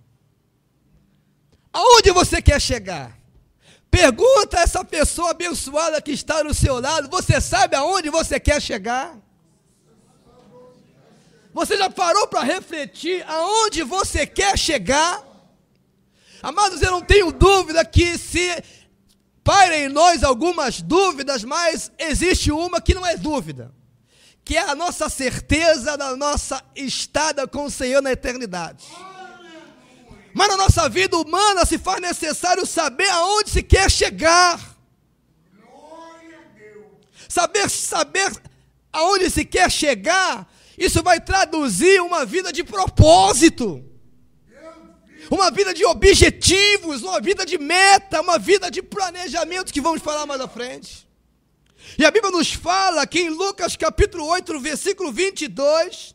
Aonde 1.72 2.10
você 2.10 2.40
quer 2.40 2.60
chegar? 2.60 3.19
Pergunta 3.90 4.58
a 4.58 4.62
essa 4.62 4.84
pessoa 4.84 5.30
abençoada 5.30 6.00
que 6.00 6.12
está 6.12 6.44
no 6.44 6.54
seu 6.54 6.80
lado: 6.80 7.08
você 7.10 7.40
sabe 7.40 7.74
aonde 7.74 8.08
você 8.08 8.38
quer 8.38 8.62
chegar? 8.62 9.18
Você 11.52 11.76
já 11.76 11.90
parou 11.90 12.28
para 12.28 12.42
refletir 12.42 13.24
aonde 13.26 13.82
você 13.82 14.24
quer 14.26 14.56
chegar? 14.56 15.26
Amados, 16.42 16.80
eu 16.80 16.92
não 16.92 17.02
tenho 17.02 17.32
dúvida 17.32 17.84
que 17.84 18.16
se 18.16 18.62
pairem 19.42 19.84
em 19.84 19.88
nós 19.88 20.22
algumas 20.22 20.80
dúvidas, 20.80 21.42
mas 21.42 21.90
existe 21.98 22.52
uma 22.52 22.80
que 22.80 22.94
não 22.94 23.04
é 23.04 23.16
dúvida, 23.16 23.74
que 24.44 24.56
é 24.56 24.62
a 24.62 24.76
nossa 24.76 25.08
certeza 25.08 25.98
da 25.98 26.16
nossa 26.16 26.62
estada 26.76 27.48
com 27.48 27.64
o 27.64 27.70
Senhor 27.70 28.00
na 28.00 28.12
eternidade. 28.12 28.86
Mas 30.32 30.48
na 30.48 30.56
nossa 30.56 30.88
vida 30.88 31.16
humana 31.16 31.64
se 31.66 31.78
faz 31.78 32.00
necessário 32.00 32.64
saber 32.66 33.08
aonde 33.10 33.50
se 33.50 33.62
quer 33.62 33.90
chegar. 33.90 34.76
Saber 37.28 37.68
saber 37.70 38.32
aonde 38.92 39.30
se 39.30 39.44
quer 39.44 39.70
chegar, 39.70 40.50
isso 40.76 41.02
vai 41.02 41.20
traduzir 41.20 42.00
uma 42.00 42.24
vida 42.24 42.52
de 42.52 42.64
propósito. 42.64 43.84
Uma 45.30 45.50
vida 45.50 45.72
de 45.72 45.84
objetivos, 45.84 47.02
uma 47.02 47.20
vida 47.20 47.46
de 47.46 47.56
meta, 47.56 48.20
uma 48.20 48.38
vida 48.38 48.70
de 48.70 48.82
planejamento 48.82 49.72
que 49.72 49.80
vamos 49.80 50.02
falar 50.02 50.26
mais 50.26 50.40
à 50.40 50.48
frente. 50.48 51.08
E 51.98 52.04
a 52.04 52.10
Bíblia 52.10 52.32
nos 52.32 52.52
fala 52.52 53.06
que 53.06 53.20
em 53.20 53.28
Lucas 53.28 53.76
capítulo 53.76 54.26
8, 54.26 54.58
versículo 54.60 55.12
22, 55.12 56.14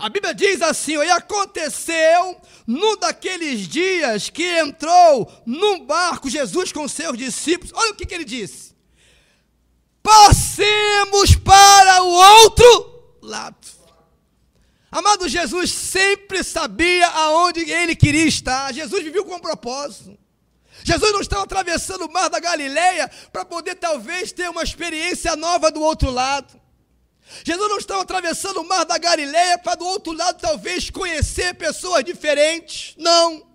a 0.00 0.08
Bíblia 0.08 0.34
diz 0.34 0.62
assim: 0.62 0.96
e 0.96 1.10
aconteceu 1.10 2.40
num 2.66 2.96
daqueles 2.96 3.68
dias 3.68 4.30
que 4.30 4.58
entrou 4.58 5.30
num 5.44 5.84
barco 5.84 6.30
Jesus 6.30 6.72
com 6.72 6.88
seus 6.88 7.16
discípulos. 7.16 7.72
Olha 7.74 7.92
o 7.92 7.94
que, 7.94 8.06
que 8.06 8.14
ele 8.14 8.24
disse: 8.24 8.74
Passemos 10.02 11.34
para 11.36 12.02
o 12.02 12.08
outro 12.08 13.18
lado. 13.22 13.80
Amado, 14.90 15.28
Jesus 15.28 15.70
sempre 15.70 16.42
sabia 16.42 17.06
aonde 17.06 17.70
ele 17.70 17.94
queria 17.94 18.26
estar. 18.26 18.74
Jesus 18.74 19.04
viveu 19.04 19.24
com 19.24 19.36
um 19.36 19.40
propósito. 19.40 20.18
Jesus 20.82 21.12
não 21.12 21.20
estava 21.20 21.44
atravessando 21.44 22.06
o 22.06 22.12
mar 22.12 22.28
da 22.28 22.40
Galileia 22.40 23.08
para 23.32 23.44
poder 23.44 23.76
talvez 23.76 24.32
ter 24.32 24.48
uma 24.48 24.62
experiência 24.62 25.36
nova 25.36 25.70
do 25.70 25.80
outro 25.80 26.10
lado. 26.10 26.59
Jesus 27.44 27.68
não 27.68 27.78
estava 27.78 28.02
atravessando 28.02 28.60
o 28.60 28.68
mar 28.68 28.84
da 28.84 28.98
Galileia 28.98 29.58
para 29.58 29.76
do 29.76 29.86
outro 29.86 30.12
lado 30.12 30.38
talvez 30.40 30.90
conhecer 30.90 31.54
pessoas 31.54 32.04
diferentes. 32.04 32.94
Não. 32.98 33.46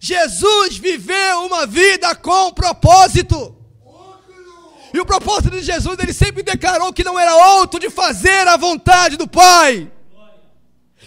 Jesus 0.00 0.76
viveu 0.76 1.44
uma 1.46 1.66
vida 1.66 2.14
com 2.14 2.52
propósito. 2.52 3.56
E 4.94 5.00
o 5.00 5.06
propósito 5.06 5.50
de 5.50 5.62
Jesus, 5.62 5.98
ele 5.98 6.12
sempre 6.12 6.42
declarou 6.42 6.92
que 6.92 7.04
não 7.04 7.18
era 7.18 7.34
outro 7.56 7.80
de 7.80 7.88
fazer 7.88 8.46
a 8.46 8.56
vontade 8.56 9.16
do 9.16 9.26
Pai. 9.26 9.90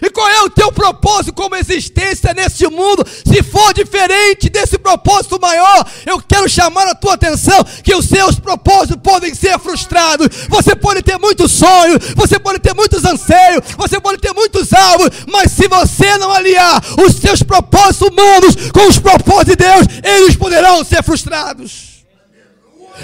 E 0.01 0.09
qual 0.09 0.27
é 0.27 0.41
o 0.41 0.49
teu 0.49 0.71
propósito 0.71 1.33
como 1.33 1.55
existência 1.55 2.33
nesse 2.33 2.67
mundo? 2.67 3.05
Se 3.25 3.41
for 3.41 3.73
diferente 3.73 4.49
desse 4.49 4.77
propósito 4.77 5.39
maior, 5.39 5.85
eu 6.05 6.21
quero 6.21 6.49
chamar 6.49 6.87
a 6.87 6.95
tua 6.95 7.13
atenção 7.13 7.63
que 7.83 7.95
os 7.95 8.05
seus 8.05 8.37
propósitos 8.37 8.97
podem 9.01 9.33
ser 9.33 9.57
frustrados. 9.57 10.27
Você 10.49 10.75
pode 10.75 11.01
ter 11.01 11.17
muitos 11.17 11.51
sonhos, 11.53 12.13
você 12.13 12.37
pode 12.37 12.59
ter 12.59 12.73
muitos 12.73 13.05
anseios, 13.05 13.63
você 13.77 13.99
pode 13.99 14.17
ter 14.19 14.33
muitos 14.33 14.73
alvos, 14.73 15.09
mas 15.31 15.51
se 15.51 15.67
você 15.67 16.17
não 16.17 16.31
aliar 16.31 16.83
os 17.05 17.15
seus 17.15 17.41
propósitos 17.41 18.09
humanos 18.09 18.55
com 18.73 18.87
os 18.87 18.99
propósitos 18.99 19.45
de 19.45 19.55
Deus, 19.55 19.87
eles 20.03 20.35
poderão 20.35 20.83
ser 20.83 21.03
frustrados. 21.03 21.84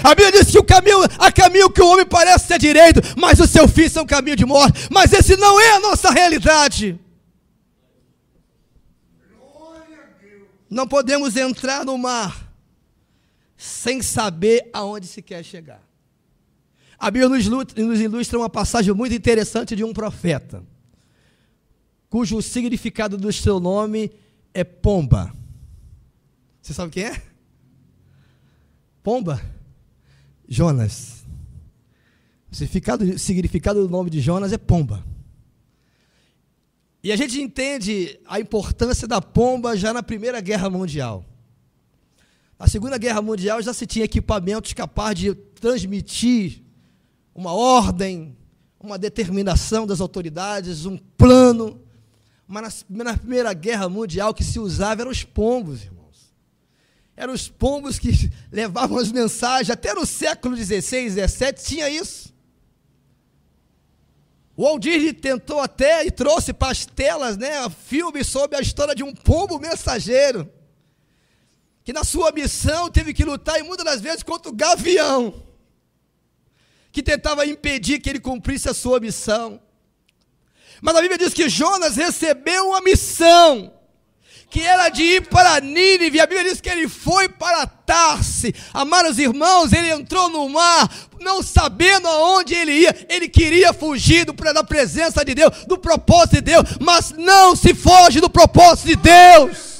A 0.02 0.14
Bíblia 0.14 0.32
diz 0.32 0.50
que 0.50 0.58
o 0.58 0.64
caminho, 0.64 0.98
há 1.18 1.30
caminho 1.32 1.70
que 1.70 1.82
o 1.82 1.86
homem 1.86 2.06
parece 2.06 2.46
ser 2.46 2.58
direito, 2.58 3.00
mas 3.16 3.40
o 3.40 3.46
seu 3.46 3.68
fim 3.68 3.82
um 3.98 4.06
caminho 4.06 4.36
de 4.36 4.46
morte. 4.46 4.88
Mas 4.90 5.12
esse 5.12 5.36
não 5.36 5.60
é 5.60 5.72
a 5.72 5.80
nossa 5.80 6.10
realidade. 6.10 6.98
Não 10.70 10.88
podemos 10.88 11.36
entrar 11.36 11.84
no 11.84 11.98
mar 11.98 12.50
sem 13.56 14.00
saber 14.00 14.70
aonde 14.72 15.06
se 15.06 15.20
quer 15.20 15.44
chegar. 15.44 15.82
A 16.98 17.10
Bíblia 17.10 17.28
nos 17.28 18.00
ilustra 18.00 18.38
uma 18.38 18.48
passagem 18.48 18.94
muito 18.94 19.14
interessante 19.14 19.74
de 19.74 19.84
um 19.84 19.92
profeta, 19.92 20.62
cujo 22.08 22.40
significado 22.40 23.18
do 23.18 23.32
seu 23.32 23.58
nome 23.58 24.10
é 24.54 24.62
pomba. 24.62 25.34
Você 26.62 26.72
sabe 26.72 26.92
quem 26.92 27.04
é? 27.04 27.22
Pomba 29.02 29.42
Jonas. 30.52 31.24
O 32.50 32.54
significado, 32.54 33.18
significado 33.18 33.82
do 33.82 33.88
nome 33.88 34.10
de 34.10 34.20
Jonas 34.20 34.52
é 34.52 34.58
pomba. 34.58 35.02
E 37.02 37.10
a 37.10 37.16
gente 37.16 37.40
entende 37.40 38.20
a 38.26 38.38
importância 38.38 39.08
da 39.08 39.22
pomba 39.22 39.74
já 39.74 39.94
na 39.94 40.02
Primeira 40.02 40.42
Guerra 40.42 40.68
Mundial. 40.68 41.24
Na 42.58 42.66
Segunda 42.66 42.98
Guerra 42.98 43.22
Mundial 43.22 43.62
já 43.62 43.72
se 43.72 43.86
tinha 43.86 44.04
equipamentos 44.04 44.74
capazes 44.74 45.20
de 45.20 45.34
transmitir 45.34 46.62
uma 47.34 47.54
ordem, 47.54 48.36
uma 48.78 48.98
determinação 48.98 49.86
das 49.86 50.02
autoridades, 50.02 50.84
um 50.84 50.98
plano. 50.98 51.80
Mas 52.46 52.84
na 52.90 53.16
Primeira 53.16 53.54
Guerra 53.54 53.88
Mundial 53.88 54.34
que 54.34 54.44
se 54.44 54.60
usava 54.60 55.00
eram 55.00 55.10
os 55.10 55.24
pombos, 55.24 55.84
irmão 55.84 56.01
eram 57.22 57.32
os 57.32 57.48
pombos 57.48 57.98
que 57.98 58.30
levavam 58.50 58.98
as 58.98 59.12
mensagens. 59.12 59.70
Até 59.70 59.94
no 59.94 60.04
século 60.04 60.56
XVI, 60.56 61.08
XVII 61.08 61.52
tinha 61.56 61.88
isso. 61.88 62.32
O 64.56 64.78
Disney 64.78 65.12
tentou 65.12 65.60
até 65.60 66.04
e 66.04 66.10
trouxe 66.10 66.52
para 66.52 66.72
as 66.72 66.84
telas, 66.84 67.36
né, 67.36 67.52
filme 67.86 68.22
sobre 68.22 68.58
a 68.58 68.60
história 68.60 68.94
de 68.94 69.02
um 69.02 69.14
pombo 69.14 69.58
mensageiro, 69.58 70.50
que 71.82 71.92
na 71.92 72.04
sua 72.04 72.30
missão 72.32 72.90
teve 72.90 73.14
que 73.14 73.24
lutar 73.24 73.58
e 73.58 73.62
muitas 73.62 73.84
das 73.84 74.00
vezes 74.00 74.22
contra 74.22 74.50
o 74.50 74.54
gavião, 74.54 75.42
que 76.92 77.02
tentava 77.02 77.46
impedir 77.46 77.98
que 77.98 78.10
ele 78.10 78.20
cumprisse 78.20 78.68
a 78.68 78.74
sua 78.74 79.00
missão. 79.00 79.60
Mas 80.82 80.96
a 80.96 81.00
Bíblia 81.00 81.18
diz 81.18 81.32
que 81.32 81.48
Jonas 81.48 81.96
recebeu 81.96 82.68
uma 82.68 82.82
missão 82.82 83.72
que 84.52 84.60
era 84.60 84.90
de 84.90 85.02
ir 85.02 85.28
para 85.28 85.60
Nínive. 85.62 86.20
A 86.20 86.26
Bíblia 86.26 86.50
diz 86.50 86.60
que 86.60 86.68
ele 86.68 86.86
foi 86.86 87.26
para 87.26 87.66
Tarse. 87.66 88.54
Amados 88.74 89.18
irmãos, 89.18 89.72
ele 89.72 89.90
entrou 89.90 90.28
no 90.28 90.46
mar, 90.50 90.90
não 91.18 91.42
sabendo 91.42 92.06
aonde 92.06 92.54
ele 92.54 92.72
ia. 92.72 93.06
Ele 93.08 93.30
queria 93.30 93.72
fugir 93.72 94.26
do, 94.26 94.34
da 94.34 94.62
presença 94.62 95.24
de 95.24 95.34
Deus, 95.34 95.64
do 95.66 95.78
propósito 95.78 96.34
de 96.34 96.40
Deus, 96.42 96.64
mas 96.78 97.12
não 97.16 97.56
se 97.56 97.72
foge 97.72 98.20
do 98.20 98.28
propósito 98.28 98.88
de 98.88 98.96
Deus. 98.96 99.72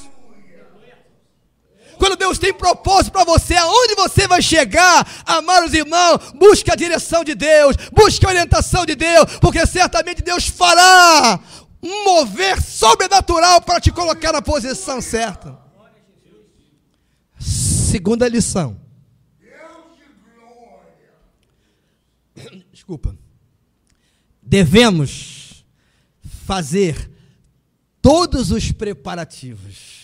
Quando 1.98 2.16
Deus 2.16 2.38
tem 2.38 2.52
propósito 2.52 3.12
para 3.12 3.24
você, 3.24 3.54
aonde 3.54 3.94
você 3.94 4.26
vai 4.26 4.40
chegar, 4.40 5.06
amados 5.26 5.72
irmãos, 5.74 6.32
busque 6.34 6.68
a 6.68 6.74
direção 6.74 7.22
de 7.22 7.34
Deus, 7.34 7.76
busque 7.92 8.24
a 8.26 8.30
orientação 8.30 8.84
de 8.86 8.96
Deus, 8.96 9.38
porque 9.40 9.64
certamente 9.66 10.20
Deus 10.20 10.48
fará 10.48 11.38
mover 11.82 12.62
sobrenatural 12.62 13.60
para 13.60 13.80
te 13.80 13.90
colocar 13.90 14.32
na 14.32 14.40
posição 14.40 15.00
certa. 15.00 15.58
Segunda 17.38 18.28
lição. 18.28 18.80
Desculpa. 22.72 23.16
Devemos 24.40 25.64
fazer 26.22 27.10
todos 28.00 28.50
os 28.50 28.72
preparativos. 28.72 30.02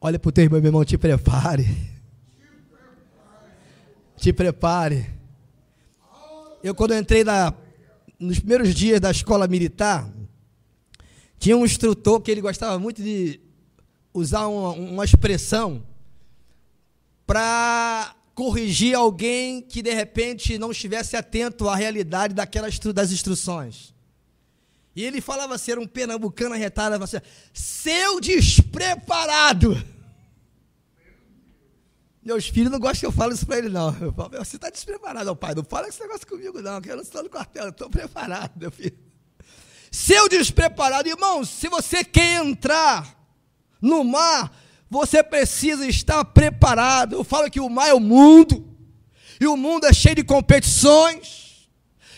Olha 0.00 0.18
para 0.18 0.28
o 0.28 0.32
teu 0.32 0.44
irmão, 0.44 0.60
meu 0.60 0.68
irmão, 0.68 0.84
te 0.84 0.96
prepare. 0.96 1.66
Te 4.16 4.32
prepare. 4.32 5.10
Eu, 6.62 6.74
quando 6.74 6.94
entrei 6.94 7.24
na 7.24 7.52
nos 8.18 8.38
primeiros 8.38 8.74
dias 8.74 9.00
da 9.00 9.10
escola 9.10 9.46
militar, 9.46 10.10
tinha 11.38 11.56
um 11.56 11.64
instrutor 11.64 12.20
que 12.20 12.30
ele 12.30 12.40
gostava 12.40 12.78
muito 12.78 13.02
de 13.02 13.40
usar 14.12 14.46
uma, 14.48 14.72
uma 14.72 15.04
expressão 15.04 15.86
para 17.26 18.14
corrigir 18.34 18.94
alguém 18.94 19.60
que 19.60 19.82
de 19.82 19.92
repente 19.92 20.58
não 20.58 20.70
estivesse 20.70 21.16
atento 21.16 21.68
à 21.68 21.76
realidade 21.76 22.34
daquelas 22.34 22.78
das 22.78 23.12
instruções. 23.12 23.94
E 24.96 25.04
ele 25.04 25.20
falava 25.20 25.56
ser 25.58 25.78
um 25.78 25.86
pernambucano 25.86 26.54
arretado, 26.54 27.02
assim, 27.02 27.18
seu 27.52 28.20
despreparado. 28.20 29.80
Meus 32.28 32.46
filhos 32.46 32.70
não 32.70 32.78
gostam 32.78 33.00
que 33.00 33.06
eu 33.06 33.12
fale 33.12 33.32
isso 33.32 33.46
para 33.46 33.56
ele, 33.56 33.70
não. 33.70 33.86
Eu 33.98 34.12
falo, 34.12 34.28
você 34.32 34.56
está 34.56 34.68
despreparado, 34.68 35.34
pai. 35.34 35.54
Não 35.54 35.64
fala 35.64 35.88
esse 35.88 35.98
negócio 35.98 36.26
comigo, 36.26 36.60
não, 36.60 36.78
que 36.78 36.90
eu 36.90 36.96
não 36.96 37.02
estou 37.02 37.22
no 37.22 37.30
quartel, 37.30 37.64
eu 37.64 37.70
estou 37.70 37.88
preparado, 37.88 38.52
meu 38.54 38.70
filho. 38.70 38.98
Seu 39.90 40.28
despreparado, 40.28 41.08
irmão, 41.08 41.42
se 41.42 41.70
você 41.70 42.04
quer 42.04 42.44
entrar 42.44 43.16
no 43.80 44.04
mar, 44.04 44.54
você 44.90 45.22
precisa 45.22 45.86
estar 45.86 46.22
preparado. 46.22 47.14
Eu 47.14 47.24
falo 47.24 47.50
que 47.50 47.60
o 47.60 47.70
mar 47.70 47.88
é 47.88 47.94
o 47.94 48.00
mundo, 48.00 48.76
e 49.40 49.46
o 49.46 49.56
mundo 49.56 49.86
é 49.86 49.92
cheio 49.94 50.16
de 50.16 50.22
competições. 50.22 51.47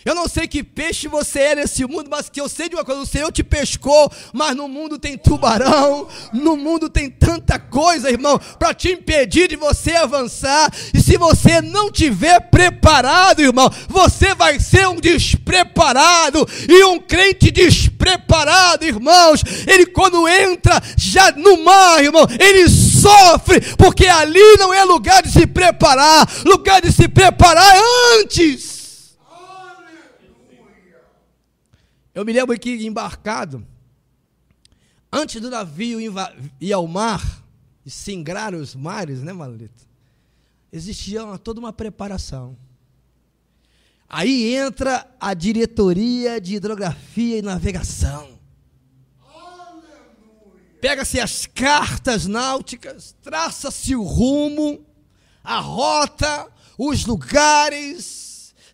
Eu 0.05 0.15
não 0.15 0.27
sei 0.27 0.49
que 0.49 0.63
peixe 0.63 1.09
você 1.09 1.41
é 1.41 1.55
nesse 1.57 1.85
mundo, 1.87 2.09
mas 2.11 2.29
que 2.31 2.41
eu 2.41 2.49
sei 2.49 2.69
de 2.69 2.75
uma 2.75 2.85
coisa: 2.85 3.03
o 3.03 3.07
Senhor 3.07 3.31
te 3.31 3.43
pescou, 3.43 4.11
mas 4.33 4.57
no 4.57 4.67
mundo 4.67 4.99
tem 4.99 5.19
tubarão, 5.19 6.09
no 6.33 6.57
mundo 6.57 6.89
tem 6.89 7.11
tanta 7.11 7.59
coisa, 7.59 8.11
irmão, 8.11 8.41
para 8.59 8.73
te 8.73 8.93
impedir 8.93 9.49
de 9.49 9.57
você 9.57 9.93
avançar. 9.93 10.73
E 10.95 11.01
se 11.01 11.19
você 11.19 11.61
não 11.61 11.91
tiver 11.91 12.41
preparado, 12.41 13.41
irmão, 13.41 13.71
você 13.89 14.35
vai 14.35 14.59
ser 14.59 14.89
um 14.89 14.97
despreparado. 14.97 16.47
E 16.69 16.85
um 16.85 16.99
crente 16.99 17.51
despreparado, 17.51 18.87
irmãos, 18.87 19.43
ele 19.67 19.87
quando 19.87 20.27
entra 20.27 20.81
já 20.97 21.31
no 21.33 21.63
mar, 21.63 22.03
irmão, 22.03 22.27
ele 22.39 22.69
sofre, 22.69 23.61
porque 23.77 24.07
ali 24.07 24.57
não 24.59 24.73
é 24.73 24.83
lugar 24.85 25.23
de 25.23 25.31
se 25.31 25.47
preparar, 25.47 26.29
lugar 26.45 26.81
de 26.81 26.93
se 26.93 27.09
preparar 27.09 27.77
é 27.77 27.81
antes. 28.21 28.69
Eu 32.14 32.25
me 32.25 32.33
lembro 32.33 32.59
que 32.59 32.87
embarcado, 32.87 33.66
antes 35.12 35.40
do 35.40 35.51
navio 35.51 36.01
ir 36.61 36.73
ao 36.73 36.87
mar 36.87 37.42
e 37.87 37.90
singrar 37.90 38.55
os 38.55 38.75
mares, 38.75 39.23
né, 39.23 39.33
Malito? 39.33 39.88
Existia 40.73 41.25
uma, 41.25 41.38
toda 41.38 41.61
uma 41.61 41.73
preparação. 41.73 42.57
Aí 44.09 44.55
entra 44.55 45.09
a 45.20 45.35
diretoria 45.35 46.40
de 46.40 46.57
hidrografia 46.57 47.38
e 47.38 47.42
navegação. 47.42 48.38
Pega-se 50.81 51.20
as 51.20 51.46
cartas 51.46 52.27
náuticas, 52.27 53.14
traça-se 53.23 53.94
o 53.94 54.03
rumo, 54.03 54.85
a 55.44 55.61
rota, 55.61 56.51
os 56.79 57.05
lugares, 57.05 58.30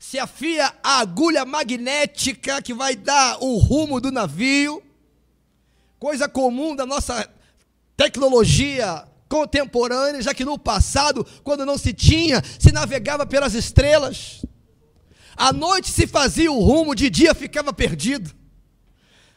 se 0.08 0.20
afia 0.20 0.72
a 0.84 1.00
agulha 1.00 1.44
magnética 1.44 2.62
que 2.62 2.72
vai 2.72 2.94
dar 2.94 3.38
o 3.42 3.58
rumo 3.58 4.00
do 4.00 4.12
navio, 4.12 4.80
coisa 5.98 6.28
comum 6.28 6.76
da 6.76 6.86
nossa 6.86 7.28
tecnologia 7.96 9.04
contemporânea, 9.28 10.22
já 10.22 10.32
que 10.32 10.44
no 10.44 10.56
passado, 10.56 11.26
quando 11.42 11.66
não 11.66 11.76
se 11.76 11.92
tinha, 11.92 12.40
se 12.56 12.70
navegava 12.70 13.26
pelas 13.26 13.54
estrelas. 13.54 14.44
À 15.36 15.52
noite 15.52 15.90
se 15.90 16.06
fazia 16.06 16.52
o 16.52 16.60
rumo, 16.60 16.94
de 16.94 17.10
dia 17.10 17.34
ficava 17.34 17.72
perdido. 17.72 18.30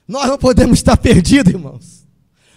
Nós 0.08 0.28
não 0.28 0.38
podemos 0.38 0.78
estar 0.78 0.98
perdidos, 1.02 1.52
irmãos. 1.52 1.99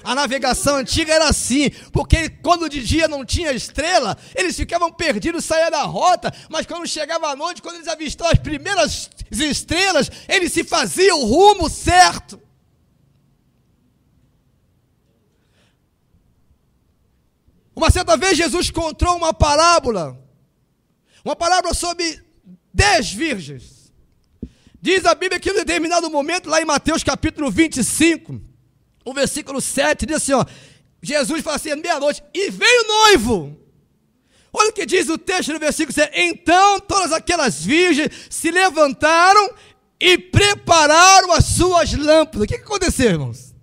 A 0.05 0.15
navegação 0.15 0.77
antiga 0.77 1.13
era 1.13 1.29
assim, 1.29 1.71
porque 1.93 2.29
quando 2.29 2.69
de 2.69 2.83
dia 2.85 3.07
não 3.07 3.25
tinha 3.25 3.53
estrela, 3.53 4.17
eles 4.35 4.57
ficavam 4.57 4.93
perdidos, 4.93 5.45
saíam 5.45 5.71
da 5.71 5.83
rota, 5.83 6.33
mas 6.49 6.67
quando 6.67 6.87
chegava 6.87 7.29
a 7.29 7.37
noite, 7.37 7.63
quando 7.63 7.77
eles 7.77 7.89
avistavam 7.89 8.33
as 8.33 8.39
primeiras 8.39 9.11
estrelas, 9.31 10.11
eles 10.29 10.53
se 10.53 10.65
faziam 10.65 11.21
o 11.21 11.27
rumo 11.27 11.71
certo. 11.71 12.41
Uma 17.75 17.91
certa 17.91 18.17
vez 18.17 18.37
Jesus 18.37 18.71
contou 18.71 19.17
uma 19.17 19.33
parábola, 19.33 20.21
uma 21.25 21.35
parábola 21.35 21.75
sobre 21.75 22.23
dez 22.73 23.13
virgens. 23.13 23.93
Diz 24.81 25.05
a 25.05 25.15
Bíblia 25.15 25.39
que 25.39 25.51
em 25.51 25.55
determinado 25.55 26.11
momento, 26.11 26.49
lá 26.49 26.61
em 26.61 26.65
Mateus 26.65 27.05
capítulo 27.05 27.51
25, 27.51 28.52
o 29.05 29.13
versículo 29.13 29.61
7 29.61 30.07
diz 30.07 30.17
assim: 30.17 30.33
ó, 30.33 30.45
Jesus 31.03 31.43
fala 31.43 31.57
assim, 31.57 31.75
meia-noite, 31.77 32.23
e 32.33 32.51
veio 32.51 32.87
noivo. 32.87 33.59
Olha 34.53 34.71
o 34.71 34.73
que 34.73 34.85
diz 34.85 35.09
o 35.09 35.17
texto 35.17 35.53
no 35.53 35.59
versículo 35.59 35.95
7. 35.95 36.13
Então 36.15 36.79
todas 36.81 37.13
aquelas 37.13 37.65
virgens 37.65 38.11
se 38.29 38.51
levantaram 38.51 39.55
e 39.99 40.19
prepararam 40.19 41.33
as 41.33 41.45
suas 41.45 41.93
lâmpadas. 41.95 42.43
O 42.43 42.47
que, 42.47 42.59
que 42.59 42.65
aconteceu, 42.65 43.11
irmãos? 43.11 43.55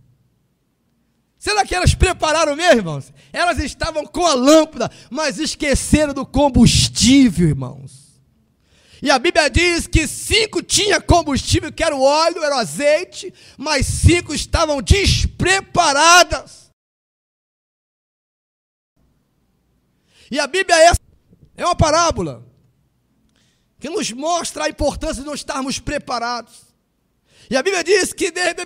Será 1.38 1.65
que 1.65 1.75
elas 1.75 1.93
prepararam 1.93 2.56
mesmo, 2.56 2.80
irmãos? 2.80 3.13
Elas 3.32 3.60
estavam 3.60 4.06
com 4.06 4.25
a 4.25 4.34
lâmpada, 4.34 4.91
mas 5.10 5.39
esqueceram 5.39 6.13
do 6.13 6.25
combustível, 6.25 7.47
irmãos. 7.47 7.99
E 9.02 9.10
a 9.10 9.18
Bíblia 9.18 9.50
diz 9.50 9.88
que 9.88 10.08
cinco 10.08 10.62
tinha 10.62 11.00
combustível, 11.00 11.72
que 11.72 11.84
era 11.84 11.96
o 11.96 12.02
óleo, 12.02 12.44
era 12.44 12.56
o 12.56 12.60
azeite, 12.60 13.34
mas 13.58 13.86
cinco 13.86 14.34
estavam 14.34 14.82
despreparadas. 14.82 16.70
E 20.30 20.40
a 20.40 20.46
Bíblia 20.46 20.76
é, 20.78 20.92
é 21.58 21.66
uma 21.66 21.76
parábola 21.76 22.46
que 23.80 23.90
nos 23.90 24.12
mostra 24.12 24.66
a 24.66 24.70
importância 24.70 25.22
de 25.22 25.28
não 25.28 25.34
estarmos 25.34 25.80
preparados. 25.80 26.64
E 27.50 27.56
a 27.56 27.64
Bíblia 27.64 27.84
diz 27.84 28.14
que 28.14 28.30
de, 28.30 28.54
de, 28.54 28.66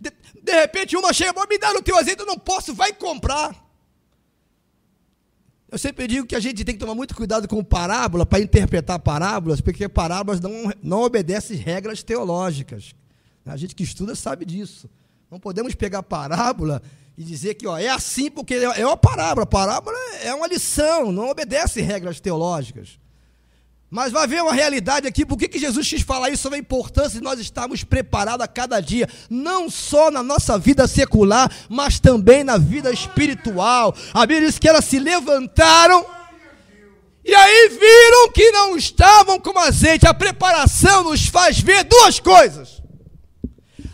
de, 0.00 0.10
de 0.42 0.52
repente 0.52 0.96
uma 0.96 1.12
chega, 1.12 1.46
me 1.46 1.58
dá 1.58 1.72
o 1.72 1.82
teu 1.82 1.96
azeite, 1.96 2.20
eu 2.20 2.26
não 2.26 2.38
posso, 2.38 2.74
vai 2.74 2.92
comprar. 2.92 3.63
Eu 5.74 5.78
sempre 5.78 6.06
digo 6.06 6.24
que 6.24 6.36
a 6.36 6.40
gente 6.40 6.64
tem 6.64 6.76
que 6.76 6.78
tomar 6.78 6.94
muito 6.94 7.16
cuidado 7.16 7.48
com 7.48 7.64
parábola 7.64 8.24
para 8.24 8.38
interpretar 8.38 8.96
parábolas, 9.00 9.60
porque 9.60 9.88
parábolas 9.88 10.40
não, 10.40 10.72
não 10.80 11.02
obedecem 11.02 11.56
regras 11.56 12.00
teológicas. 12.00 12.94
A 13.44 13.56
gente 13.56 13.74
que 13.74 13.82
estuda 13.82 14.14
sabe 14.14 14.44
disso. 14.44 14.88
Não 15.28 15.40
podemos 15.40 15.74
pegar 15.74 16.04
parábola 16.04 16.80
e 17.18 17.24
dizer 17.24 17.54
que 17.54 17.66
ó, 17.66 17.76
é 17.76 17.88
assim 17.88 18.30
porque 18.30 18.54
é 18.54 18.86
uma 18.86 18.96
parábola. 18.96 19.44
Parábola 19.44 19.98
é 20.22 20.32
uma 20.32 20.46
lição, 20.46 21.10
não 21.10 21.28
obedece 21.28 21.80
regras 21.80 22.20
teológicas. 22.20 22.96
Mas 23.94 24.10
vai 24.10 24.26
ver 24.26 24.42
uma 24.42 24.52
realidade 24.52 25.06
aqui, 25.06 25.24
por 25.24 25.38
que, 25.38 25.46
que 25.46 25.56
Jesus 25.56 25.88
quis 25.88 26.02
falar 26.02 26.28
isso 26.28 26.42
sobre 26.42 26.58
a 26.58 26.60
importância 26.60 27.16
de 27.16 27.22
nós 27.22 27.38
estarmos 27.38 27.84
preparados 27.84 28.44
a 28.44 28.48
cada 28.48 28.80
dia, 28.80 29.08
não 29.30 29.70
só 29.70 30.10
na 30.10 30.20
nossa 30.20 30.58
vida 30.58 30.88
secular, 30.88 31.48
mas 31.68 32.00
também 32.00 32.42
na 32.42 32.58
vida 32.58 32.90
espiritual. 32.90 33.94
A 34.12 34.26
Bíblia 34.26 34.48
diz 34.48 34.58
que 34.58 34.68
elas 34.68 34.84
se 34.84 34.98
levantaram 34.98 36.04
e 37.24 37.32
aí 37.32 37.68
viram 37.68 38.32
que 38.32 38.50
não 38.50 38.76
estavam 38.76 39.38
com 39.38 39.56
azeite. 39.56 40.08
A 40.08 40.12
preparação 40.12 41.04
nos 41.04 41.28
faz 41.28 41.60
ver 41.60 41.84
duas 41.84 42.18
coisas: 42.18 42.82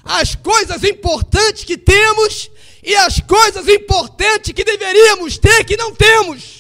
as 0.03 0.35
coisas 0.35 0.83
importantes 0.83 1.63
que 1.63 1.77
temos 1.77 2.51
e 2.83 2.97
as 2.97 3.21
coisas 3.21 3.69
importantes 3.69 4.55
que 4.55 4.65
deveríamos 4.65 5.37
ter 5.37 5.63
que 5.65 5.77
não 5.77 5.95
temos. 5.95 6.60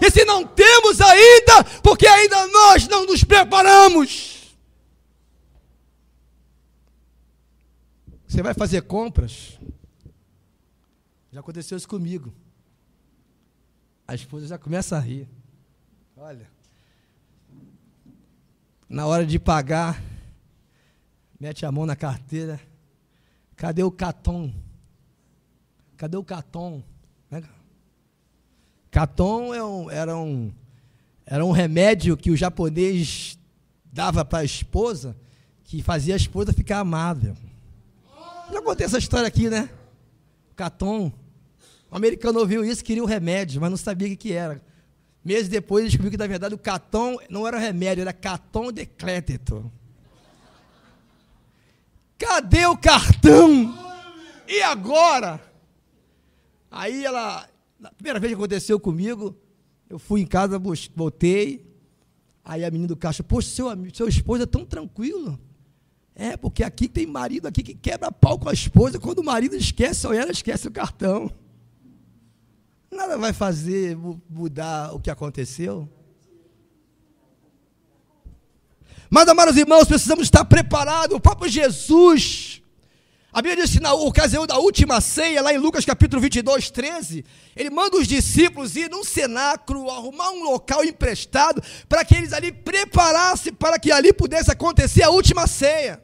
E 0.00 0.10
se 0.10 0.24
não 0.24 0.46
temos 0.46 1.00
ainda, 1.00 1.64
porque 1.82 2.06
ainda 2.06 2.46
nós 2.48 2.86
não 2.88 3.06
nos 3.06 3.24
preparamos. 3.24 4.56
Você 8.26 8.42
vai 8.42 8.54
fazer 8.54 8.82
compras? 8.82 9.58
Já 11.32 11.40
aconteceu 11.40 11.76
isso 11.76 11.88
comigo. 11.88 12.32
A 14.06 14.14
esposa 14.14 14.46
já 14.46 14.58
começa 14.58 14.96
a 14.96 15.00
rir. 15.00 15.28
Olha. 16.16 16.50
Na 18.88 19.06
hora 19.06 19.26
de 19.26 19.38
pagar, 19.38 20.02
mete 21.38 21.66
a 21.66 21.72
mão 21.72 21.84
na 21.84 21.94
carteira. 21.94 22.60
Cadê 23.56 23.82
o 23.82 23.90
catom? 23.90 24.54
Cadê 25.96 26.16
o 26.16 26.24
catom? 26.24 26.82
Caton 28.98 29.54
é 29.54 29.62
um, 29.62 29.88
era, 29.88 30.16
um, 30.16 30.52
era 31.24 31.44
um 31.44 31.52
remédio 31.52 32.16
que 32.16 32.32
o 32.32 32.36
japonês 32.36 33.38
dava 33.92 34.24
para 34.24 34.40
a 34.40 34.44
esposa, 34.44 35.16
que 35.62 35.80
fazia 35.84 36.14
a 36.14 36.16
esposa 36.16 36.52
ficar 36.52 36.80
amável. 36.80 37.36
Já 38.52 38.60
contei 38.60 38.86
essa 38.86 38.98
história 38.98 39.28
aqui, 39.28 39.48
né? 39.48 39.70
Caton. 40.56 41.12
O 41.88 41.96
americano 41.96 42.40
ouviu 42.40 42.64
isso, 42.64 42.82
queria 42.82 43.00
o 43.00 43.06
um 43.06 43.08
remédio, 43.08 43.60
mas 43.60 43.70
não 43.70 43.76
sabia 43.76 44.12
o 44.12 44.16
que, 44.16 44.32
era. 44.32 44.60
Meses 45.24 45.48
depois 45.48 45.84
descobriu 45.84 46.10
que, 46.10 46.16
na 46.16 46.26
verdade, 46.26 46.56
o 46.56 46.58
caton 46.58 47.18
não 47.30 47.46
era 47.46 47.56
remédio, 47.56 48.02
era 48.02 48.12
caton 48.12 48.72
de 48.72 48.84
cléteto. 48.84 49.70
Cadê 52.18 52.66
o 52.66 52.76
cartão? 52.76 53.78
E 54.48 54.60
agora? 54.60 55.40
Aí 56.68 57.04
ela, 57.04 57.48
na 57.78 57.90
primeira 57.92 58.18
vez 58.18 58.32
que 58.32 58.34
aconteceu 58.34 58.80
comigo, 58.80 59.36
eu 59.88 59.98
fui 59.98 60.20
em 60.20 60.26
casa, 60.26 60.60
voltei. 60.94 61.66
Aí 62.44 62.64
a 62.64 62.70
menina 62.70 62.88
do 62.88 62.96
caixa, 62.96 63.22
poxa, 63.22 63.48
seu, 63.48 63.66
seu 63.94 64.08
esposo 64.08 64.42
é 64.42 64.46
tão 64.46 64.64
tranquilo. 64.64 65.38
É, 66.14 66.36
porque 66.36 66.64
aqui 66.64 66.88
tem 66.88 67.06
marido 67.06 67.46
aqui 67.46 67.62
que 67.62 67.74
quebra 67.74 68.10
pau 68.10 68.38
com 68.38 68.48
a 68.48 68.52
esposa. 68.52 68.98
Quando 68.98 69.20
o 69.20 69.24
marido 69.24 69.54
esquece, 69.54 70.06
ou 70.06 70.12
ela 70.12 70.32
esquece 70.32 70.66
o 70.66 70.72
cartão. 70.72 71.30
Nada 72.90 73.16
vai 73.16 73.32
fazer 73.32 73.96
mudar 74.28 74.94
o 74.94 74.98
que 74.98 75.10
aconteceu. 75.10 75.88
Mas, 79.10 79.28
amados 79.28 79.56
irmãos, 79.56 79.86
precisamos 79.86 80.24
estar 80.24 80.44
preparados. 80.44 81.16
O 81.16 81.20
próprio 81.20 81.50
Jesus 81.50 82.62
a 83.38 83.42
Bíblia 83.42 83.64
diz 83.64 83.72
que 83.72 83.80
na 83.80 83.94
ocasião 83.94 84.44
da 84.48 84.58
última 84.58 85.00
ceia, 85.00 85.40
lá 85.40 85.54
em 85.54 85.58
Lucas 85.58 85.84
capítulo 85.84 86.20
22, 86.20 86.70
13, 86.70 87.24
ele 87.54 87.70
manda 87.70 87.96
os 87.96 88.08
discípulos 88.08 88.74
ir 88.74 88.90
num 88.90 89.04
cenáculo, 89.04 89.88
arrumar 89.88 90.32
um 90.32 90.42
local 90.42 90.84
emprestado, 90.84 91.62
para 91.88 92.04
que 92.04 92.16
eles 92.16 92.32
ali 92.32 92.50
preparassem 92.50 93.52
para 93.52 93.78
que 93.78 93.92
ali 93.92 94.12
pudesse 94.12 94.50
acontecer 94.50 95.04
a 95.04 95.10
última 95.10 95.46
ceia. 95.46 96.02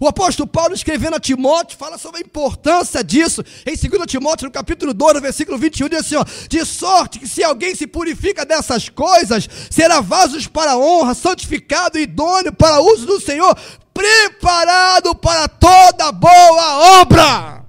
O 0.00 0.06
apóstolo 0.06 0.48
Paulo, 0.48 0.74
escrevendo 0.74 1.16
a 1.16 1.20
Timóteo, 1.20 1.78
fala 1.78 1.98
sobre 1.98 2.18
a 2.18 2.24
importância 2.24 3.02
disso. 3.02 3.44
Em 3.66 3.76
2 3.76 4.06
Timóteo, 4.06 4.46
no 4.46 4.52
capítulo 4.52 4.94
2, 4.94 5.14
no 5.14 5.20
versículo 5.20 5.58
21, 5.58 5.88
diz 5.88 6.00
assim: 6.00 6.16
ó, 6.16 6.24
De 6.48 6.64
sorte 6.64 7.18
que 7.18 7.28
se 7.28 7.42
alguém 7.42 7.74
se 7.74 7.86
purifica 7.86 8.44
dessas 8.44 8.88
coisas, 8.88 9.48
será 9.70 10.00
vasos 10.00 10.46
para 10.46 10.76
honra, 10.76 11.14
santificado 11.14 11.98
e 11.98 12.02
idôneo 12.02 12.52
para 12.52 12.80
uso 12.80 13.06
do 13.06 13.20
Senhor, 13.20 13.56
preparado 13.92 15.14
para 15.14 15.48
toda 15.48 16.12
boa 16.12 17.00
obra. 17.00 17.64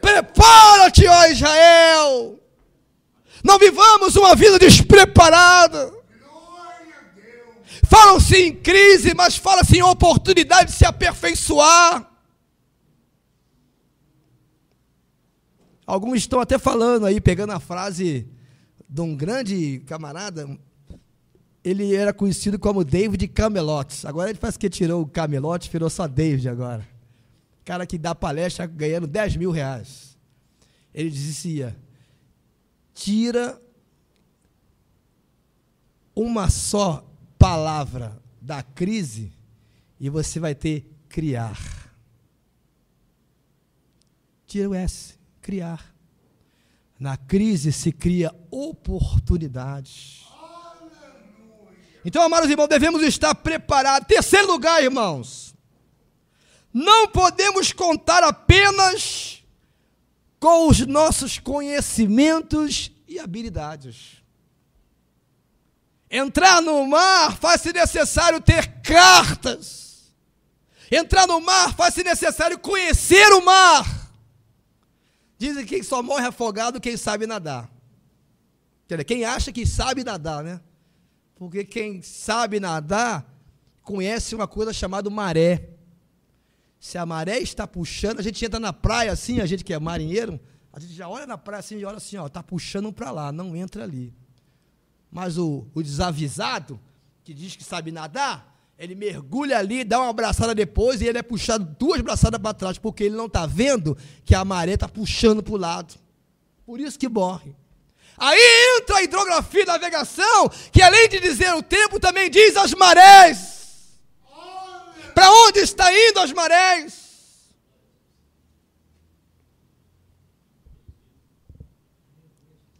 Prepara-te, 0.00 1.06
ó 1.06 1.26
Israel. 1.26 2.40
Não 3.44 3.58
vivamos 3.58 4.16
uma 4.16 4.34
vida 4.34 4.58
despreparada. 4.58 5.92
Falam-se 7.86 8.36
em 8.36 8.54
crise, 8.54 9.14
mas 9.14 9.36
fala-se 9.36 9.76
em 9.76 9.82
oportunidade 9.82 10.70
de 10.70 10.78
se 10.78 10.84
aperfeiçoar. 10.84 12.08
Alguns 15.84 16.18
estão 16.18 16.40
até 16.40 16.56
falando 16.56 17.04
aí, 17.04 17.20
pegando 17.20 17.52
a 17.52 17.58
frase 17.58 18.28
de 18.88 19.00
um 19.00 19.16
grande 19.16 19.80
camarada, 19.86 20.48
ele 21.62 21.94
era 21.94 22.12
conhecido 22.12 22.58
como 22.58 22.84
David 22.84 23.28
Camelot. 23.28 24.06
Agora 24.06 24.30
ele 24.30 24.38
faz 24.38 24.56
que 24.56 24.70
tirou 24.70 25.02
o 25.02 25.06
Camelot, 25.06 25.68
virou 25.70 25.90
só 25.90 26.08
David 26.08 26.48
agora. 26.48 26.86
Cara 27.64 27.86
que 27.86 27.98
dá 27.98 28.14
palestra 28.14 28.66
ganhando 28.66 29.06
10 29.06 29.36
mil 29.36 29.50
reais. 29.50 30.18
Ele 30.94 31.10
dizia: 31.10 31.76
tira 32.94 33.60
uma 36.14 36.48
só 36.48 37.06
palavra 37.38 38.20
da 38.40 38.62
crise 38.62 39.32
e 39.98 40.08
você 40.08 40.40
vai 40.40 40.54
ter 40.54 40.90
criar. 41.08 41.58
Tira 44.46 44.70
o 44.70 44.74
S, 44.74 45.14
criar. 45.40 45.94
Na 46.98 47.16
crise 47.16 47.72
se 47.72 47.92
cria 47.92 48.34
oportunidades. 48.50 50.29
Então, 52.04 52.22
amados 52.22 52.50
irmãos, 52.50 52.68
devemos 52.68 53.02
estar 53.02 53.34
preparados. 53.34 54.08
Terceiro 54.08 54.46
lugar, 54.46 54.82
irmãos. 54.82 55.54
Não 56.72 57.08
podemos 57.08 57.72
contar 57.72 58.22
apenas 58.22 59.42
com 60.38 60.68
os 60.68 60.86
nossos 60.86 61.38
conhecimentos 61.38 62.90
e 63.06 63.18
habilidades. 63.18 64.22
Entrar 66.10 66.62
no 66.62 66.86
mar 66.86 67.36
faz-se 67.36 67.72
necessário 67.72 68.40
ter 68.40 68.80
cartas. 68.82 70.12
Entrar 70.90 71.26
no 71.26 71.40
mar 71.40 71.74
faz-se 71.74 72.02
necessário 72.02 72.58
conhecer 72.58 73.30
o 73.32 73.44
mar. 73.44 73.84
Dizem 75.38 75.64
que 75.64 75.82
só 75.82 76.02
morre 76.02 76.26
afogado 76.26 76.80
quem 76.80 76.96
sabe 76.96 77.26
nadar. 77.26 77.70
Quem 79.06 79.24
acha 79.24 79.52
que 79.52 79.64
sabe 79.64 80.02
nadar, 80.02 80.42
né? 80.42 80.60
Porque 81.40 81.64
quem 81.64 82.02
sabe 82.02 82.60
nadar 82.60 83.26
conhece 83.80 84.34
uma 84.34 84.46
coisa 84.46 84.74
chamada 84.74 85.08
maré. 85.08 85.70
Se 86.78 86.98
a 86.98 87.06
maré 87.06 87.38
está 87.38 87.66
puxando, 87.66 88.20
a 88.20 88.22
gente 88.22 88.44
entra 88.44 88.60
na 88.60 88.74
praia 88.74 89.10
assim, 89.10 89.40
a 89.40 89.46
gente 89.46 89.64
que 89.64 89.72
é 89.72 89.78
marinheiro, 89.78 90.38
a 90.70 90.78
gente 90.78 90.92
já 90.92 91.08
olha 91.08 91.26
na 91.26 91.38
praia 91.38 91.60
assim 91.60 91.78
e 91.78 91.84
olha 91.86 91.96
assim, 91.96 92.18
ó, 92.18 92.28
tá 92.28 92.42
puxando 92.42 92.92
para 92.92 93.10
lá, 93.10 93.32
não 93.32 93.56
entra 93.56 93.84
ali. 93.84 94.12
Mas 95.10 95.38
o, 95.38 95.66
o 95.74 95.82
desavisado, 95.82 96.78
que 97.24 97.32
diz 97.32 97.56
que 97.56 97.64
sabe 97.64 97.90
nadar, 97.90 98.62
ele 98.78 98.94
mergulha 98.94 99.56
ali, 99.56 99.82
dá 99.82 99.98
uma 99.98 100.10
abraçada 100.10 100.54
depois 100.54 101.00
e 101.00 101.06
ele 101.06 101.16
é 101.16 101.22
puxado 101.22 101.74
duas 101.78 102.02
braçadas 102.02 102.38
para 102.38 102.52
trás, 102.52 102.76
porque 102.76 103.04
ele 103.04 103.16
não 103.16 103.26
está 103.26 103.46
vendo 103.46 103.96
que 104.26 104.34
a 104.34 104.44
maré 104.44 104.74
está 104.74 104.86
puxando 104.86 105.42
para 105.42 105.54
o 105.54 105.56
lado. 105.56 105.94
Por 106.66 106.78
isso 106.80 106.98
que 106.98 107.08
morre. 107.08 107.56
Aí 108.20 108.38
entra 108.76 108.98
a 108.98 109.02
hidrografia 109.02 109.62
e 109.62 109.66
navegação, 109.66 110.50
que 110.70 110.82
além 110.82 111.08
de 111.08 111.20
dizer 111.20 111.54
o 111.54 111.62
tempo, 111.62 111.98
também 111.98 112.30
diz 112.30 112.54
as 112.54 112.74
marés. 112.74 113.98
Para 115.14 115.32
onde 115.32 115.60
está 115.60 115.90
indo 115.90 116.20
as 116.20 116.30
marés? 116.30 117.00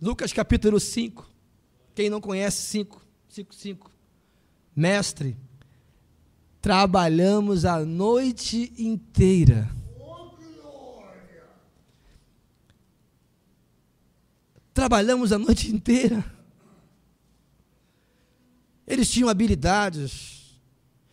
Lucas 0.01 0.31
capítulo 0.31 0.79
5. 0.79 1.27
Quem 1.95 2.11
não 2.11 2.21
conhece 2.21 2.61
5, 2.63 3.03
5, 3.31 3.55
5. 3.55 3.91
Mestre, 4.77 5.39
trabalhamos 6.61 7.65
a 7.65 7.81
noite 7.81 8.75
inteira. 8.77 9.80
Trabalhamos 14.73 15.33
a 15.33 15.39
noite 15.39 15.71
inteira. 15.71 16.25
Eles 18.87 19.11
tinham 19.11 19.29
habilidades, 19.29 20.41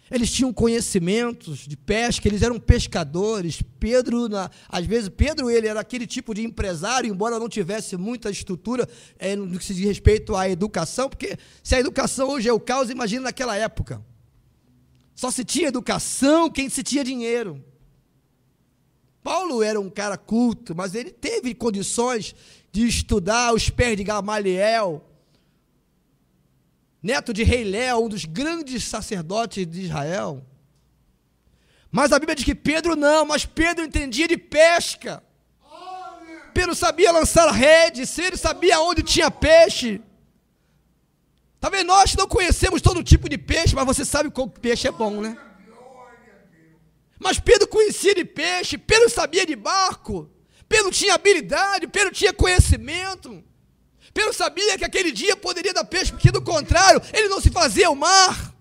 eles 0.09 0.31
tinham 0.31 0.53
conhecimentos 0.53 1.59
de 1.59 1.75
pesca, 1.75 2.27
eles 2.27 2.41
eram 2.41 2.59
pescadores. 2.59 3.61
Pedro, 3.79 4.29
na, 4.29 4.49
às 4.69 4.85
vezes, 4.85 5.09
Pedro 5.09 5.49
ele 5.49 5.67
era 5.67 5.79
aquele 5.79 6.07
tipo 6.07 6.33
de 6.33 6.43
empresário, 6.43 7.09
embora 7.09 7.37
não 7.37 7.49
tivesse 7.49 7.97
muita 7.97 8.29
estrutura 8.29 8.87
é, 9.19 9.35
no 9.35 9.59
que 9.59 9.65
se 9.65 9.73
diz 9.73 9.85
respeito 9.85 10.35
à 10.35 10.49
educação, 10.49 11.09
porque 11.09 11.37
se 11.61 11.75
a 11.75 11.79
educação 11.79 12.29
hoje 12.29 12.47
é 12.47 12.53
o 12.53 12.59
caos, 12.59 12.89
imagina 12.89 13.23
naquela 13.23 13.55
época. 13.55 14.03
Só 15.13 15.29
se 15.29 15.43
tinha 15.43 15.67
educação 15.67 16.49
quem 16.49 16.69
se 16.69 16.83
tinha 16.83 17.03
dinheiro. 17.03 17.63
Paulo 19.27 19.61
era 19.61 19.77
um 19.77 19.89
cara 19.89 20.17
culto, 20.17 20.73
mas 20.73 20.95
ele 20.95 21.11
teve 21.11 21.53
condições 21.53 22.33
de 22.71 22.87
estudar 22.87 23.53
os 23.53 23.69
pés 23.69 23.97
de 23.97 24.03
Gamaliel, 24.05 25.05
neto 27.03 27.33
de 27.33 27.43
Rei 27.43 27.65
Léo, 27.65 28.05
um 28.05 28.07
dos 28.07 28.23
grandes 28.23 28.85
sacerdotes 28.85 29.67
de 29.67 29.81
Israel. 29.81 30.45
Mas 31.91 32.13
a 32.13 32.19
Bíblia 32.19 32.37
diz 32.37 32.45
que 32.45 32.55
Pedro 32.55 32.95
não, 32.95 33.25
mas 33.25 33.45
Pedro 33.45 33.83
entendia 33.83 34.29
de 34.29 34.37
pesca. 34.37 35.21
Pedro 36.53 36.73
sabia 36.73 37.11
lançar 37.11 37.51
rede, 37.51 38.07
se 38.07 38.21
ele 38.21 38.37
sabia 38.37 38.79
onde 38.79 39.03
tinha 39.03 39.29
peixe. 39.29 39.99
Talvez 41.59 41.85
nós 41.85 42.15
não 42.15 42.29
conhecemos 42.29 42.81
todo 42.81 43.03
tipo 43.03 43.27
de 43.27 43.37
peixe, 43.37 43.75
mas 43.75 43.85
você 43.85 44.05
sabe 44.05 44.31
qual 44.31 44.47
peixe 44.47 44.87
é 44.87 44.91
bom, 44.91 45.19
né? 45.19 45.37
Mas 47.19 47.39
Pedro 47.39 47.67
conhecia 47.67 48.13
de 48.13 48.23
peixe, 48.23 48.77
Pedro 48.77 49.09
sabia 49.09 49.45
de 49.45 49.55
barco, 49.55 50.29
Pedro 50.69 50.91
tinha 50.91 51.15
habilidade, 51.15 51.87
Pedro 51.87 52.11
tinha 52.11 52.33
conhecimento. 52.33 53.43
Pedro 54.13 54.33
sabia 54.33 54.77
que 54.77 54.85
aquele 54.85 55.11
dia 55.11 55.35
poderia 55.35 55.73
dar 55.73 55.83
peixe, 55.83 56.11
porque 56.11 56.31
do 56.31 56.41
contrário, 56.41 57.01
ele 57.13 57.27
não 57.27 57.39
se 57.39 57.49
fazia 57.49 57.89
o 57.89 57.95
mar. 57.95 58.55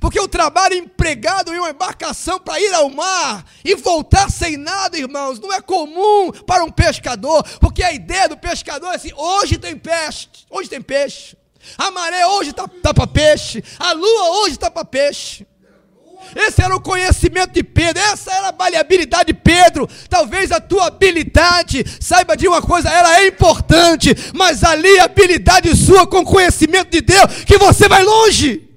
Porque 0.00 0.18
o 0.18 0.28
trabalho 0.28 0.74
empregado 0.74 1.52
em 1.52 1.58
uma 1.58 1.70
embarcação 1.70 2.40
para 2.40 2.58
ir 2.60 2.72
ao 2.74 2.90
mar 2.90 3.44
e 3.64 3.74
voltar 3.74 4.30
sem 4.30 4.56
nada, 4.56 4.98
irmãos, 4.98 5.38
não 5.38 5.52
é 5.52 5.60
comum 5.60 6.32
para 6.46 6.64
um 6.64 6.70
pescador, 6.70 7.42
porque 7.60 7.82
a 7.82 7.92
ideia 7.92 8.28
do 8.28 8.36
pescador 8.36 8.92
é 8.92 8.96
assim: 8.96 9.12
hoje 9.14 9.58
tem 9.58 9.76
peixe, 9.76 10.28
hoje 10.50 10.68
tem 10.68 10.80
peixe. 10.80 11.36
A 11.78 11.90
maré 11.90 12.26
hoje 12.26 12.50
está 12.50 12.68
tá 12.68 12.92
para 12.92 13.06
peixe. 13.06 13.62
A 13.78 13.92
lua 13.92 14.40
hoje 14.40 14.54
está 14.54 14.70
para 14.70 14.84
peixe. 14.84 15.46
Esse 16.34 16.62
era 16.62 16.74
o 16.74 16.80
conhecimento 16.80 17.52
de 17.52 17.62
Pedro, 17.62 18.02
essa 18.02 18.32
era 18.32 18.48
a 18.48 18.52
maleabilidade 18.52 19.26
de 19.26 19.34
Pedro. 19.34 19.88
Talvez 20.08 20.50
a 20.52 20.60
tua 20.60 20.86
habilidade, 20.86 21.84
saiba 22.00 22.36
de 22.36 22.46
uma 22.48 22.60
coisa, 22.60 22.88
ela 22.88 23.20
é 23.20 23.26
importante, 23.26 24.14
mas 24.34 24.62
ali 24.64 24.98
a 24.98 25.04
habilidade 25.04 25.74
sua 25.76 26.06
com 26.06 26.24
conhecimento 26.24 26.90
de 26.90 27.00
Deus, 27.00 27.44
que 27.46 27.58
você 27.58 27.88
vai 27.88 28.02
longe. 28.02 28.73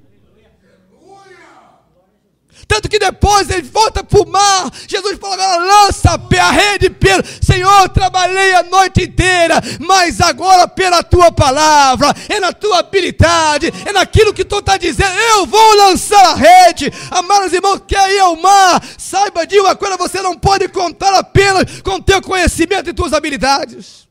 Tanto 2.67 2.89
que 2.89 2.99
depois 2.99 3.49
ele 3.49 3.61
volta 3.61 4.03
para 4.03 4.19
o 4.19 4.27
mar. 4.27 4.69
Jesus 4.87 5.17
fala: 5.17 5.57
lança 5.57 6.19
a 6.41 6.51
rede, 6.51 6.89
Pedro. 6.89 7.25
Senhor, 7.41 7.89
trabalhei 7.89 8.53
a 8.55 8.63
noite 8.63 9.03
inteira, 9.03 9.61
mas 9.79 10.19
agora 10.19 10.67
pela 10.67 11.01
tua 11.01 11.31
palavra, 11.31 12.13
é 12.27 12.39
na 12.39 12.51
tua 12.51 12.79
habilidade, 12.79 13.71
é 13.85 13.93
naquilo 13.93 14.33
que 14.33 14.43
tu 14.43 14.59
está 14.59 14.75
dizendo. 14.75 15.17
Eu 15.17 15.45
vou 15.45 15.75
lançar 15.75 16.31
a 16.31 16.35
rede. 16.35 16.91
Amados 17.09 17.53
irmãos, 17.53 17.81
quer 17.87 18.11
ir 18.13 18.19
ao 18.19 18.35
mar? 18.35 18.83
Saiba 18.97 19.47
de 19.47 19.59
uma 19.59 19.75
coisa: 19.75 19.95
você 19.95 20.21
não 20.21 20.37
pode 20.37 20.67
contar 20.67 21.13
apenas 21.17 21.81
com 21.81 22.01
teu 22.01 22.21
conhecimento 22.21 22.89
e 22.89 22.93
tuas 22.93 23.13
habilidades. 23.13 24.07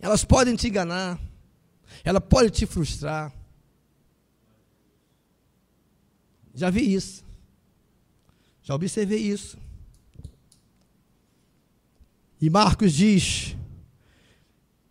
Elas 0.00 0.24
podem 0.24 0.56
te 0.56 0.68
enganar, 0.68 1.18
ela 2.02 2.22
pode 2.22 2.48
te 2.50 2.64
frustrar. 2.64 3.30
Já 6.54 6.70
vi 6.70 6.94
isso. 6.94 7.24
Já 8.62 8.74
observei 8.74 9.18
isso. 9.18 9.58
E 12.40 12.48
Marcos 12.48 12.92
diz 12.92 13.56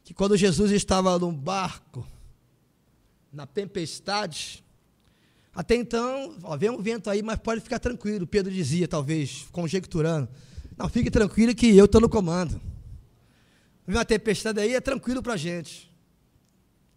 que 0.04 0.14
quando 0.14 0.38
Jesus 0.38 0.72
estava 0.72 1.18
num 1.18 1.34
barco, 1.34 2.06
na 3.32 3.46
tempestade, 3.46 4.64
até 5.54 5.76
então, 5.76 6.36
ó, 6.44 6.56
vem 6.56 6.70
um 6.70 6.82
vento 6.82 7.10
aí, 7.10 7.22
mas 7.22 7.40
pode 7.40 7.62
ficar 7.62 7.80
tranquilo. 7.80 8.26
Pedro 8.26 8.52
dizia, 8.52 8.88
talvez, 8.88 9.48
conjecturando. 9.52 10.30
Não, 10.78 10.88
fique 10.88 11.12
tranquilo 11.12 11.54
que 11.54 11.76
eu 11.76 11.86
estou 11.86 12.00
no 12.00 12.08
comando. 12.08 12.62
Vem 13.86 13.98
uma 13.98 14.06
tempestade 14.06 14.60
aí, 14.60 14.74
é 14.76 14.80
tranquilo 14.80 15.22
para 15.22 15.34
a 15.34 15.38
gente. 15.38 15.92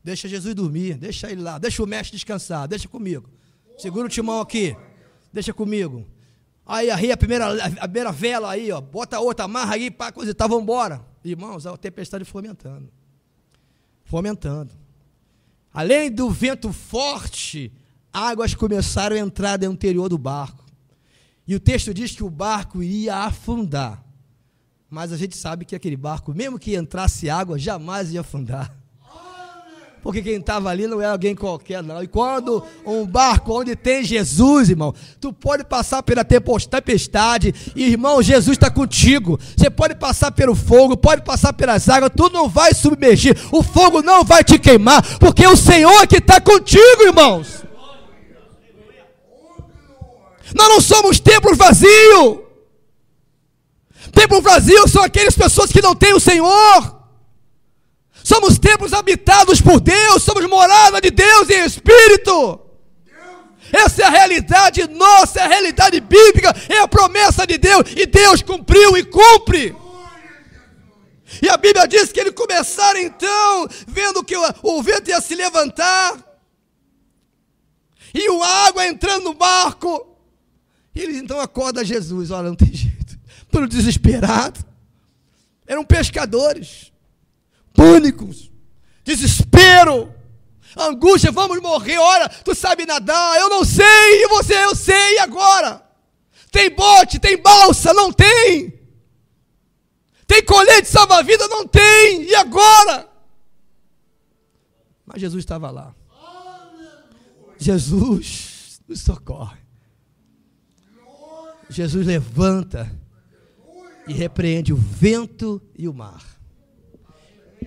Deixa 0.05 0.29
Jesus 0.29 0.55
dormir, 0.55 0.94
deixa 0.98 1.31
ele 1.31 1.40
lá, 1.40 1.59
deixa 1.59 1.83
o 1.83 1.87
mestre 1.87 2.16
descansar, 2.16 2.68
deixa 2.68 2.88
comigo. 2.88 3.29
Segura 3.77 4.07
o 4.07 4.09
timão 4.09 4.41
aqui. 4.41 4.77
Deixa 5.33 5.53
comigo. 5.53 6.07
Aí 6.65 6.91
arria 6.91 7.15
a 7.15 7.17
primeira, 7.17 7.65
a 7.65 7.89
primeira 7.89 8.13
vela 8.13 8.51
aí, 8.51 8.71
ó. 8.71 8.81
Bota 8.81 9.19
outra, 9.19 9.45
amarra 9.45 9.75
aí, 9.75 9.91
pá, 9.91 10.13
coisa 10.13 10.31
e 10.31 10.35
tá, 10.35 10.47
vambora. 10.47 11.05
Irmãos, 11.25 11.67
a 11.67 11.77
tempestade. 11.77 12.25
Foi 12.25 12.43
aumentando. 14.13 14.71
Além 15.73 16.11
do 16.11 16.29
vento 16.31 16.73
forte, 16.73 17.73
águas 18.13 18.55
começaram 18.55 19.17
a 19.17 19.19
entrar 19.19 19.59
no 19.59 19.73
interior 19.73 20.09
do 20.09 20.19
barco. 20.19 20.65
E 21.47 21.55
o 21.55 21.61
texto 21.61 21.93
diz 21.93 22.15
que 22.15 22.23
o 22.23 22.31
barco 22.31 22.83
ia 22.83 23.17
afundar. 23.17 24.05
Mas 24.89 25.13
a 25.13 25.17
gente 25.17 25.37
sabe 25.37 25.65
que 25.65 25.75
aquele 25.75 25.97
barco, 25.97 26.35
mesmo 26.35 26.59
que 26.59 26.77
entrasse 26.77 27.31
água, 27.31 27.59
jamais 27.59 28.13
ia 28.13 28.21
afundar. 28.21 28.77
Porque 30.03 30.21
quem 30.21 30.35
estava 30.35 30.69
ali 30.69 30.88
não 30.88 31.01
é 31.01 31.07
alguém 31.07 31.35
qualquer, 31.35 31.81
não. 31.81 32.03
E 32.03 32.09
quando 32.09 32.62
um 32.85 33.07
barco 33.07 33.53
onde 33.61 33.77
tem 33.77 34.03
Jesus, 34.03 34.69
irmão, 34.69 34.93
tu 35.21 35.33
pode 35.33 35.62
passar 35.62 36.03
pela 36.03 36.25
tempestade, 36.25 37.55
irmão, 37.77 38.21
Jesus 38.21 38.57
está 38.57 38.69
contigo. 38.69 39.38
Você 39.57 39.71
pode 39.71 39.95
passar 39.95 40.33
pelo 40.33 40.57
fogo, 40.57 40.97
pode 40.97 41.23
passar 41.23 41.53
pelas 41.53 41.88
águas, 41.88 42.11
tu 42.17 42.29
não 42.31 42.49
vai 42.49 42.75
submergir, 42.75 43.37
o 43.53 43.62
fogo 43.62 44.03
não 44.03 44.25
vai 44.25 44.43
te 44.43 44.59
queimar, 44.59 45.19
porque 45.19 45.47
o 45.47 45.57
Senhor 45.57 46.03
é 46.03 46.07
que 46.07 46.17
está 46.17 46.41
contigo, 46.41 47.05
irmãos. 47.05 47.62
Nós 50.55 50.69
não 50.69 50.81
somos 50.81 51.21
templos 51.21 51.57
vazios. 51.57 52.41
Templo 54.12 54.43
vazio 54.43 54.87
são 54.88 55.03
aquelas 55.03 55.35
pessoas 55.35 55.73
que 55.73 55.81
não 55.81 55.95
têm 55.95 56.12
o 56.12 56.21
Senhor. 56.21 57.02
Somos 58.25 58.59
templos 58.59 58.93
habitados 58.93 59.61
por 59.61 59.81
Deus, 59.81 60.23
somos 60.23 60.47
morada 60.47 61.01
de 61.01 61.11
Deus 61.11 61.51
em 61.51 61.65
espírito. 61.65 62.61
Essa 63.73 64.03
é 64.03 64.05
a 64.05 64.11
realidade 64.11 64.87
nossa, 64.89 65.41
é 65.41 65.45
a 65.45 65.49
realidade 65.49 65.99
bíblica, 66.01 66.55
é 66.69 66.79
a 66.79 66.89
promessa 66.89 67.47
de 67.47 67.57
Deus, 67.57 67.85
e 67.97 68.07
Deus 68.07 68.43
cumpriu 68.43 68.97
e 68.97 69.05
cumpre. 69.05 69.75
E 71.41 71.49
a 71.49 71.57
Bíblia 71.57 71.89
diz 71.89 72.13
que 72.13 72.21
eles 72.21 72.35
começaram 72.35 73.01
então, 73.01 73.67
vendo 73.87 74.23
que 74.23 74.37
o, 74.37 74.43
o 74.63 74.83
vento 74.83 75.09
ia 75.09 75.21
se 75.21 75.35
levantar, 75.35 76.23
e 78.15 78.27
a 78.29 78.67
água 78.67 78.87
entrando 78.87 79.25
no 79.25 79.35
barco. 79.35 80.07
E 80.95 81.01
eles 81.01 81.17
então 81.17 81.41
acordam 81.41 81.83
Jesus: 81.83 82.31
olha, 82.31 82.49
não 82.49 82.55
tem 82.55 82.73
jeito, 82.73 83.19
tudo 83.51 83.67
desesperado. 83.67 84.63
Eram 85.67 85.83
pescadores 85.83 86.91
pânicos, 87.75 88.51
desespero, 89.05 90.13
angústia, 90.77 91.31
vamos 91.31 91.61
morrer, 91.61 91.99
olha, 91.99 92.29
tu 92.29 92.55
sabe 92.55 92.87
nadar, 92.87 93.39
eu 93.39 93.49
não 93.49 93.65
sei, 93.65 94.25
e 94.25 94.29
você, 94.29 94.65
eu 94.65 94.75
sei, 94.75 95.15
e 95.15 95.19
agora? 95.19 95.83
Tem 96.51 96.71
bote, 96.71 97.19
tem 97.19 97.41
balsa, 97.41 97.95
não 97.95 98.13
tem. 98.13 98.79
Tem 100.27 100.45
colete 100.45 100.89
salva-vida, 100.89 101.49
não 101.49 101.67
tem, 101.67 102.23
e 102.23 102.35
agora? 102.35 103.09
Mas 105.05 105.21
Jesus 105.21 105.43
estava 105.43 105.71
lá. 105.71 105.95
Jesus 107.59 108.81
nos 108.89 109.01
socorre. 109.01 109.61
Jesus 111.69 112.07
levanta 112.07 112.91
e 114.07 114.13
repreende 114.13 114.73
o 114.73 114.77
vento 114.77 115.63
e 115.79 115.89
o 115.89 115.95
mar. 115.95 116.23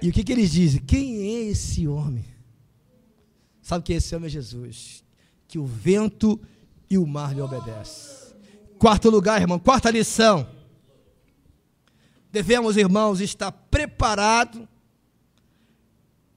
E 0.05 0.09
o 0.09 0.11
que, 0.11 0.23
que 0.23 0.31
eles 0.31 0.51
dizem? 0.51 0.79
Quem 0.81 1.17
é 1.17 1.41
esse 1.45 1.87
homem? 1.87 2.23
Sabe 3.59 3.83
que 3.83 3.93
esse 3.93 4.15
homem 4.15 4.27
é 4.27 4.29
Jesus, 4.29 5.03
que 5.47 5.57
o 5.57 5.65
vento 5.65 6.39
e 6.87 6.95
o 6.95 7.07
mar 7.07 7.33
lhe 7.33 7.41
obedecem. 7.41 8.35
Quarto 8.77 9.09
lugar, 9.09 9.41
irmão, 9.41 9.57
quarta 9.57 9.89
lição. 9.89 10.47
Devemos, 12.31 12.77
irmãos, 12.77 13.19
estar 13.19 13.51
preparados 13.51 14.67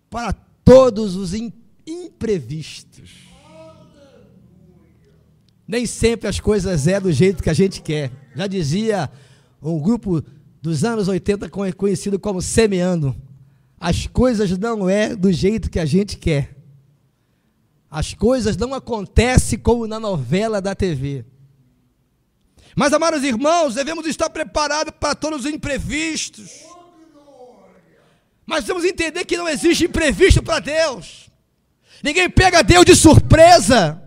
para 0.08 0.32
todos 0.32 1.14
os 1.14 1.34
imprevistos. 1.86 3.10
Nem 5.66 5.84
sempre 5.84 6.26
as 6.26 6.40
coisas 6.40 6.86
é 6.86 6.98
do 6.98 7.12
jeito 7.12 7.42
que 7.42 7.50
a 7.50 7.54
gente 7.54 7.82
quer. 7.82 8.10
Já 8.34 8.46
dizia 8.46 9.10
um 9.60 9.78
grupo 9.78 10.24
dos 10.62 10.84
anos 10.84 11.06
80 11.06 11.50
conhecido 11.76 12.18
como 12.18 12.40
Semeando 12.40 13.27
as 13.80 14.06
coisas 14.06 14.56
não 14.58 14.88
é 14.88 15.14
do 15.14 15.32
jeito 15.32 15.70
que 15.70 15.78
a 15.78 15.84
gente 15.84 16.16
quer. 16.16 16.56
As 17.90 18.12
coisas 18.12 18.56
não 18.56 18.74
acontecem 18.74 19.58
como 19.58 19.86
na 19.86 20.00
novela 20.00 20.60
da 20.60 20.74
TV. 20.74 21.24
Mas, 22.74 22.92
amados 22.92 23.22
irmãos, 23.22 23.74
devemos 23.74 24.06
estar 24.06 24.28
preparados 24.30 24.92
para 24.98 25.14
todos 25.14 25.40
os 25.40 25.46
imprevistos. 25.46 26.50
Mas 28.44 28.64
temos 28.64 28.84
entender 28.84 29.24
que 29.24 29.36
não 29.36 29.48
existe 29.48 29.84
imprevisto 29.84 30.42
para 30.42 30.58
Deus. 30.58 31.30
Ninguém 32.02 32.28
pega 32.28 32.62
Deus 32.62 32.84
de 32.84 32.94
surpresa. 32.94 34.02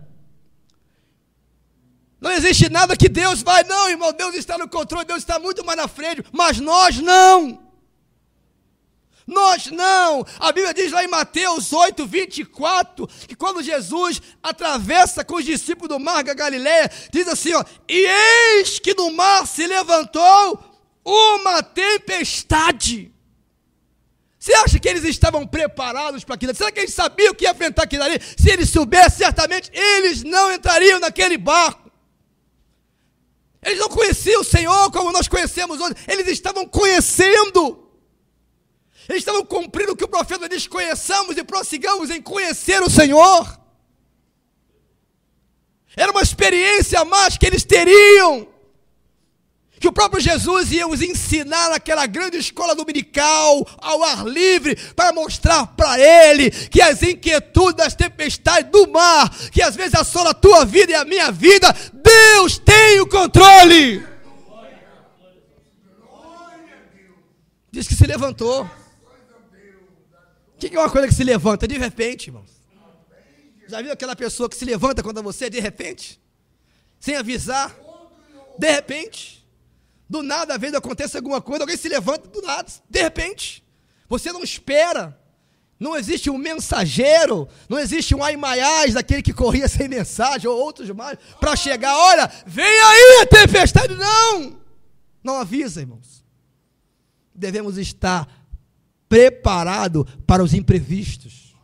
Não 2.20 2.30
existe 2.30 2.68
nada 2.68 2.96
que 2.96 3.08
Deus 3.08 3.42
vai, 3.42 3.64
não, 3.64 3.90
irmão. 3.90 4.12
Deus 4.12 4.34
está 4.34 4.56
no 4.56 4.68
controle, 4.68 5.04
Deus 5.04 5.18
está 5.18 5.38
muito 5.38 5.64
mais 5.64 5.76
na 5.76 5.88
frente, 5.88 6.24
mas 6.32 6.60
nós 6.60 6.98
não. 6.98 7.61
Nós 9.32 9.66
não. 9.66 10.24
A 10.38 10.52
Bíblia 10.52 10.74
diz 10.74 10.92
lá 10.92 11.02
em 11.02 11.08
Mateus 11.08 11.72
8, 11.72 12.06
24, 12.06 13.06
que 13.26 13.34
quando 13.34 13.62
Jesus 13.62 14.20
atravessa 14.42 15.24
com 15.24 15.36
os 15.36 15.44
discípulos 15.44 15.88
do 15.88 15.98
mar 15.98 16.22
da 16.22 16.34
Galileia, 16.34 16.90
diz 17.10 17.26
assim: 17.26 17.54
ó, 17.54 17.64
e 17.88 18.06
eis 18.58 18.78
que 18.78 18.94
no 18.94 19.10
mar 19.12 19.46
se 19.46 19.66
levantou 19.66 20.62
uma 21.04 21.62
tempestade. 21.62 23.12
Você 24.38 24.52
acha 24.54 24.78
que 24.78 24.88
eles 24.88 25.04
estavam 25.04 25.46
preparados 25.46 26.24
para 26.24 26.34
aquilo? 26.34 26.54
Será 26.54 26.72
que 26.72 26.80
eles 26.80 26.92
sabiam 26.92 27.32
que 27.32 27.44
ia 27.44 27.52
enfrentar 27.52 27.84
aquilo 27.84 28.02
ali? 28.02 28.20
Se 28.36 28.50
eles 28.50 28.70
soubessem, 28.70 29.18
certamente 29.18 29.70
eles 29.72 30.24
não 30.24 30.52
entrariam 30.52 30.98
naquele 30.98 31.38
barco. 31.38 31.90
Eles 33.64 33.78
não 33.78 33.88
conheciam 33.88 34.40
o 34.40 34.44
Senhor 34.44 34.90
como 34.90 35.12
nós 35.12 35.28
conhecemos 35.28 35.80
hoje, 35.80 35.94
eles 36.08 36.26
estavam 36.26 36.66
conhecendo. 36.66 37.81
Eles 39.08 39.22
estavam 39.22 39.44
cumprindo 39.44 39.92
o 39.92 39.96
que 39.96 40.04
o 40.04 40.08
profeta 40.08 40.48
diz: 40.48 40.66
conheçamos 40.66 41.36
e 41.36 41.44
prossigamos 41.44 42.10
em 42.10 42.22
conhecer 42.22 42.82
o 42.82 42.90
Senhor. 42.90 43.60
Era 45.96 46.10
uma 46.10 46.22
experiência 46.22 47.00
a 47.00 47.04
mais 47.04 47.36
que 47.36 47.46
eles 47.46 47.64
teriam. 47.64 48.48
Que 49.78 49.88
o 49.88 49.92
próprio 49.92 50.22
Jesus 50.22 50.70
ia 50.70 50.86
os 50.86 51.02
ensinar 51.02 51.70
naquela 51.70 52.06
grande 52.06 52.36
escola 52.36 52.72
dominical, 52.72 53.66
ao 53.78 54.04
ar 54.04 54.24
livre, 54.24 54.76
para 54.94 55.12
mostrar 55.12 55.66
para 55.66 55.98
ele 55.98 56.52
que 56.52 56.80
as 56.80 57.02
inquietudes 57.02 57.74
das 57.74 57.94
tempestades 57.94 58.70
do 58.70 58.88
mar, 58.88 59.28
que 59.50 59.60
às 59.60 59.74
vezes 59.74 59.94
assola 59.94 60.30
a 60.30 60.34
tua 60.34 60.64
vida 60.64 60.92
e 60.92 60.94
a 60.94 61.04
minha 61.04 61.32
vida, 61.32 61.74
Deus 61.92 62.58
tem 62.58 63.00
o 63.00 63.08
controle. 63.08 64.06
Diz 67.72 67.88
que 67.88 67.96
se 67.96 68.06
levantou 68.06 68.70
que 70.68 70.76
é 70.76 70.78
uma 70.78 70.90
coisa 70.90 71.08
que 71.08 71.14
se 71.14 71.24
levanta 71.24 71.66
de 71.66 71.78
repente, 71.78 72.28
irmãos? 72.28 72.50
Já 73.68 73.80
viu 73.80 73.92
aquela 73.92 74.16
pessoa 74.16 74.48
que 74.48 74.56
se 74.56 74.64
levanta 74.64 75.02
contra 75.02 75.22
você 75.22 75.48
de 75.48 75.60
repente? 75.60 76.20
Sem 77.00 77.16
avisar? 77.16 77.74
De 78.58 78.70
repente? 78.70 79.46
Do 80.08 80.22
nada, 80.22 80.54
às 80.54 80.60
vezes 80.60 80.76
acontece 80.76 81.16
alguma 81.16 81.40
coisa, 81.40 81.62
alguém 81.62 81.76
se 81.76 81.88
levanta 81.88 82.28
do 82.28 82.42
nada, 82.42 82.70
de 82.88 83.02
repente. 83.02 83.64
Você 84.08 84.30
não 84.30 84.42
espera. 84.42 85.18
Não 85.80 85.96
existe 85.96 86.30
um 86.30 86.38
mensageiro, 86.38 87.48
não 87.68 87.76
existe 87.76 88.14
um 88.14 88.22
aimaiás 88.22 88.94
daquele 88.94 89.20
que 89.20 89.32
corria 89.32 89.66
sem 89.66 89.88
mensagem, 89.88 90.48
ou 90.48 90.56
outros 90.56 90.88
mais, 90.90 91.18
para 91.40 91.56
chegar, 91.56 91.96
olha, 91.96 92.30
vem 92.46 92.64
aí 92.64 93.22
a 93.22 93.26
tempestade. 93.26 93.94
Não! 93.96 94.60
Não 95.24 95.38
avisa, 95.38 95.80
irmãos. 95.80 96.24
Devemos 97.34 97.78
estar 97.78 98.28
preparado 99.12 100.06
para 100.26 100.42
os 100.42 100.54
imprevistos. 100.54 101.54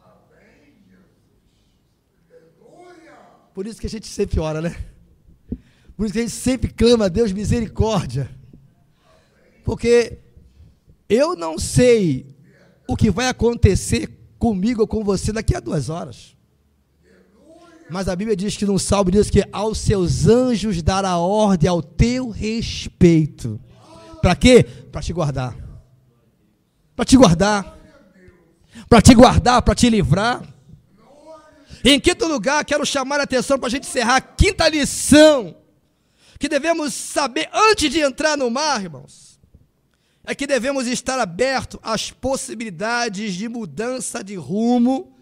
Por 3.54 3.66
isso 3.66 3.80
que 3.80 3.86
a 3.86 3.90
gente 3.90 4.06
sempre 4.06 4.38
ora, 4.38 4.60
né? 4.60 4.76
Por 5.96 6.04
isso 6.04 6.12
que 6.12 6.18
a 6.18 6.22
gente 6.22 6.34
sempre 6.34 6.70
clama 6.70 7.06
a 7.06 7.08
Deus 7.08 7.32
misericórdia. 7.32 8.28
Porque 9.64 10.18
eu 11.08 11.34
não 11.34 11.58
sei 11.58 12.36
o 12.86 12.94
que 12.94 13.10
vai 13.10 13.28
acontecer 13.28 14.10
comigo 14.38 14.82
ou 14.82 14.86
com 14.86 15.02
você 15.02 15.32
daqui 15.32 15.56
a 15.56 15.60
duas 15.60 15.88
horas. 15.88 16.36
Mas 17.88 18.08
a 18.08 18.14
Bíblia 18.14 18.36
diz 18.36 18.58
que 18.58 18.66
no 18.66 18.78
Salmo 18.78 19.10
diz 19.10 19.30
que 19.30 19.42
aos 19.50 19.78
seus 19.78 20.26
anjos 20.26 20.82
dará 20.82 21.16
ordem 21.16 21.70
ao 21.70 21.82
teu 21.82 22.28
respeito. 22.28 23.58
Para 24.20 24.36
quê? 24.36 24.62
Para 24.92 25.00
te 25.00 25.14
guardar 25.14 25.67
para 26.98 27.04
te 27.04 27.16
guardar, 27.16 27.78
para 28.88 29.00
te 29.00 29.14
guardar, 29.14 29.62
para 29.62 29.72
te 29.72 29.88
livrar. 29.88 30.42
em 31.84 32.00
quinto 32.00 32.26
lugar, 32.26 32.64
quero 32.64 32.84
chamar 32.84 33.20
a 33.20 33.22
atenção 33.22 33.56
para 33.56 33.68
a 33.68 33.70
gente 33.70 33.86
encerrar 33.86 34.16
a 34.16 34.20
quinta 34.20 34.68
lição 34.68 35.56
que 36.40 36.48
devemos 36.48 36.92
saber 36.92 37.48
antes 37.54 37.88
de 37.88 38.00
entrar 38.00 38.36
no 38.36 38.50
mar, 38.50 38.82
irmãos. 38.82 39.38
É 40.24 40.34
que 40.34 40.44
devemos 40.44 40.88
estar 40.88 41.20
abertos 41.20 41.78
às 41.84 42.10
possibilidades 42.10 43.34
de 43.34 43.48
mudança 43.48 44.24
de 44.24 44.34
rumo 44.34 45.16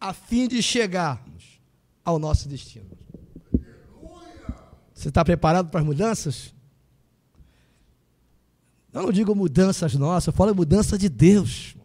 a 0.00 0.14
fim 0.14 0.46
de 0.46 0.62
chegarmos 0.62 1.60
ao 2.04 2.20
nosso 2.20 2.48
destino. 2.48 2.96
Você 4.94 5.08
está 5.08 5.24
preparado 5.24 5.70
para 5.70 5.80
as 5.80 5.86
mudanças? 5.86 6.54
Eu 8.92 9.02
não 9.02 9.12
digo 9.12 9.34
mudanças 9.34 9.94
nossas, 9.94 10.28
eu 10.28 10.32
falo 10.32 10.54
mudança 10.54 10.98
de 10.98 11.08
Deus. 11.08 11.76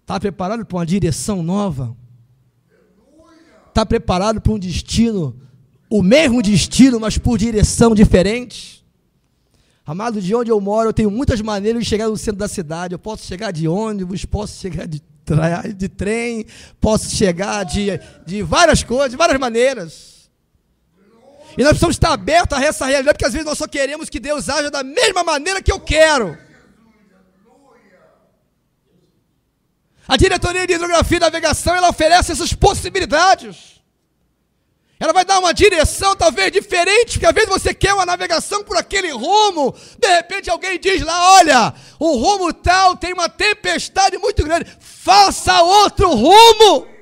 Está 0.00 0.18
preparado 0.18 0.64
para 0.64 0.78
uma 0.78 0.86
direção 0.86 1.42
nova? 1.42 1.96
Está 3.68 3.84
preparado 3.84 4.40
para 4.40 4.52
um 4.52 4.58
destino, 4.58 5.36
o 5.90 6.02
mesmo 6.02 6.42
destino, 6.42 6.98
mas 6.98 7.18
por 7.18 7.38
direção 7.38 7.94
diferente? 7.94 8.84
Amado, 9.84 10.20
de 10.20 10.34
onde 10.34 10.50
eu 10.50 10.60
moro, 10.60 10.88
eu 10.88 10.92
tenho 10.92 11.10
muitas 11.10 11.40
maneiras 11.40 11.84
de 11.84 11.88
chegar 11.88 12.08
no 12.08 12.16
centro 12.16 12.38
da 12.38 12.48
cidade. 12.48 12.94
Eu 12.94 12.98
posso 12.98 13.24
chegar 13.24 13.52
de 13.52 13.68
ônibus, 13.68 14.24
posso 14.24 14.60
chegar 14.60 14.86
de, 14.86 15.00
de 15.76 15.88
trem, 15.88 16.46
posso 16.80 17.14
chegar 17.14 17.64
de, 17.64 18.00
de 18.26 18.42
várias 18.42 18.82
coisas, 18.82 19.10
de 19.10 19.16
várias 19.16 19.38
maneiras. 19.38 20.15
E 21.56 21.62
nós 21.62 21.70
precisamos 21.70 21.96
estar 21.96 22.12
abertos 22.12 22.56
a 22.56 22.62
essa 22.62 22.84
realidade, 22.84 23.14
porque 23.14 23.24
às 23.24 23.32
vezes 23.32 23.46
nós 23.46 23.56
só 23.56 23.66
queremos 23.66 24.10
que 24.10 24.20
Deus 24.20 24.48
haja 24.48 24.70
da 24.70 24.82
mesma 24.82 25.24
maneira 25.24 25.62
que 25.62 25.72
eu 25.72 25.80
quero. 25.80 26.38
A 30.06 30.16
diretoria 30.16 30.66
de 30.66 30.74
hidrografia 30.74 31.16
e 31.16 31.20
navegação 31.20 31.74
ela 31.74 31.88
oferece 31.88 32.30
essas 32.30 32.52
possibilidades. 32.52 33.76
Ela 34.98 35.12
vai 35.12 35.24
dar 35.24 35.38
uma 35.38 35.52
direção 35.52 36.14
talvez 36.16 36.50
diferente, 36.52 37.12
porque 37.12 37.26
às 37.26 37.34
vezes 37.34 37.50
você 37.50 37.74
quer 37.74 37.92
uma 37.92 38.06
navegação 38.06 38.64
por 38.64 38.76
aquele 38.76 39.10
rumo, 39.10 39.74
de 39.98 40.08
repente 40.08 40.48
alguém 40.48 40.78
diz 40.78 41.02
lá: 41.02 41.32
olha, 41.34 41.74
o 41.98 42.16
rumo 42.16 42.52
tal 42.52 42.96
tem 42.96 43.12
uma 43.12 43.28
tempestade 43.28 44.16
muito 44.16 44.42
grande, 44.42 44.66
faça 44.80 45.60
outro 45.62 46.08
rumo. 46.14 46.95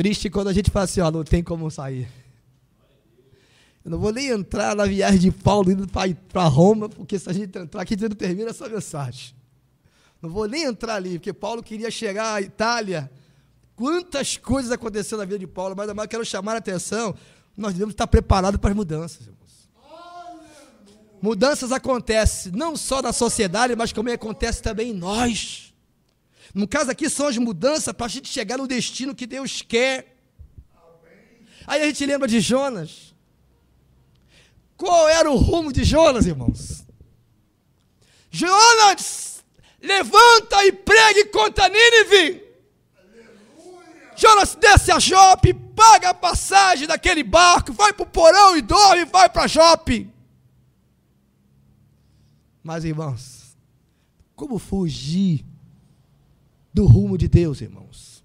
Triste 0.00 0.30
quando 0.30 0.48
a 0.48 0.52
gente 0.54 0.70
fala 0.70 0.84
assim: 0.84 1.02
ó, 1.02 1.10
não 1.10 1.22
tem 1.22 1.42
como 1.42 1.70
sair. 1.70 2.08
Eu 3.84 3.90
não 3.90 3.98
vou 3.98 4.10
nem 4.10 4.28
entrar 4.28 4.74
na 4.74 4.86
viagem 4.86 5.20
de 5.20 5.30
Paulo 5.30 5.70
indo 5.70 5.86
para 5.86 6.44
Roma, 6.44 6.88
porque 6.88 7.18
se 7.18 7.28
a 7.28 7.34
gente 7.34 7.58
entrar 7.58 7.82
aqui, 7.82 7.94
não 8.00 8.08
termina 8.08 8.48
essa 8.48 8.66
mensagem. 8.66 9.34
Não 10.22 10.30
vou 10.30 10.48
nem 10.48 10.62
entrar 10.62 10.94
ali, 10.94 11.18
porque 11.18 11.34
Paulo 11.34 11.62
queria 11.62 11.90
chegar 11.90 12.32
à 12.32 12.40
Itália. 12.40 13.10
Quantas 13.76 14.38
coisas 14.38 14.72
aconteceram 14.72 15.18
na 15.18 15.26
vida 15.26 15.38
de 15.38 15.46
Paulo, 15.46 15.74
mas 15.76 15.86
eu 15.86 16.08
quero 16.08 16.24
chamar 16.24 16.54
a 16.54 16.58
atenção. 16.60 17.14
Nós 17.54 17.74
devemos 17.74 17.92
estar 17.92 18.06
preparados 18.06 18.58
para 18.58 18.70
as 18.70 18.76
mudanças, 18.76 19.26
irmãos. 19.26 19.68
Mudanças 21.20 21.72
acontecem 21.72 22.52
não 22.52 22.74
só 22.74 23.02
na 23.02 23.12
sociedade, 23.12 23.76
mas 23.76 23.92
como 23.92 24.10
acontece 24.10 24.62
também 24.62 24.92
em 24.92 24.94
nós. 24.94 25.69
No 26.54 26.66
caso 26.66 26.90
aqui 26.90 27.08
são 27.08 27.26
as 27.26 27.36
mudanças 27.38 27.92
para 27.92 28.06
a 28.06 28.08
gente 28.08 28.28
chegar 28.28 28.58
no 28.58 28.66
destino 28.66 29.14
que 29.14 29.26
Deus 29.26 29.62
quer. 29.62 30.16
Aí 31.66 31.82
a 31.82 31.86
gente 31.86 32.04
lembra 32.04 32.26
de 32.26 32.40
Jonas. 32.40 33.14
Qual 34.76 35.08
era 35.08 35.30
o 35.30 35.36
rumo 35.36 35.72
de 35.72 35.84
Jonas, 35.84 36.26
irmãos? 36.26 36.84
Jonas 38.30 39.44
levanta 39.80 40.64
e 40.64 40.72
pregue 40.72 41.26
contra 41.26 41.68
Nínive. 41.68 42.44
Jonas 44.16 44.54
desce 44.54 44.90
a 44.90 44.98
Jope, 44.98 45.54
paga 45.54 46.10
a 46.10 46.14
passagem 46.14 46.86
daquele 46.86 47.22
barco, 47.22 47.72
vai 47.72 47.92
para 47.92 48.02
o 48.02 48.06
porão 48.06 48.56
e 48.56 48.60
dorme, 48.60 49.04
vai 49.04 49.30
para 49.30 49.46
Jope. 49.46 50.10
Mas, 52.62 52.84
irmãos, 52.84 53.56
como 54.36 54.58
fugir 54.58 55.44
do 56.72 56.86
rumo 56.86 57.18
de 57.18 57.28
Deus, 57.28 57.60
irmãos? 57.60 58.24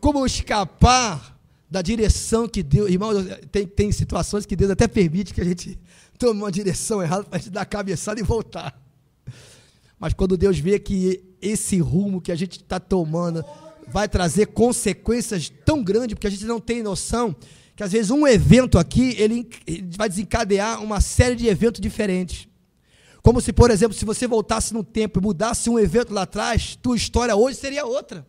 Como 0.00 0.24
escapar 0.24 1.38
da 1.70 1.80
direção 1.80 2.48
que 2.48 2.62
Deus. 2.62 2.90
Irmãos, 2.90 3.16
tem, 3.52 3.66
tem 3.66 3.92
situações 3.92 4.44
que 4.44 4.56
Deus 4.56 4.70
até 4.70 4.88
permite 4.88 5.32
que 5.32 5.40
a 5.40 5.44
gente 5.44 5.78
tome 6.18 6.40
uma 6.40 6.50
direção 6.50 7.02
errada 7.02 7.24
para 7.24 7.36
a 7.36 7.40
gente 7.40 7.50
dar 7.50 7.62
a 7.62 7.66
cabeçada 7.66 8.18
e 8.18 8.22
voltar. 8.22 8.78
Mas 9.98 10.12
quando 10.12 10.36
Deus 10.36 10.58
vê 10.58 10.78
que 10.78 11.22
esse 11.40 11.78
rumo 11.78 12.20
que 12.20 12.32
a 12.32 12.34
gente 12.34 12.56
está 12.56 12.80
tomando 12.80 13.44
vai 13.86 14.08
trazer 14.08 14.46
consequências 14.46 15.52
tão 15.64 15.82
grandes, 15.82 16.14
porque 16.14 16.26
a 16.26 16.30
gente 16.30 16.44
não 16.44 16.58
tem 16.58 16.82
noção, 16.82 17.36
que 17.76 17.82
às 17.82 17.92
vezes 17.92 18.10
um 18.10 18.26
evento 18.26 18.78
aqui, 18.78 19.14
ele, 19.18 19.48
vai 19.96 20.08
desencadear 20.08 20.82
uma 20.82 21.00
série 21.00 21.36
de 21.36 21.46
eventos 21.46 21.80
diferentes. 21.80 22.48
Como 23.22 23.40
se, 23.40 23.52
por 23.52 23.70
exemplo, 23.70 23.96
se 23.96 24.04
você 24.04 24.26
voltasse 24.26 24.72
no 24.72 24.82
tempo 24.82 25.18
e 25.18 25.22
mudasse 25.22 25.68
um 25.68 25.78
evento 25.78 26.12
lá 26.12 26.22
atrás, 26.22 26.76
tua 26.76 26.96
história 26.96 27.36
hoje 27.36 27.58
seria 27.58 27.84
outra. 27.84 28.26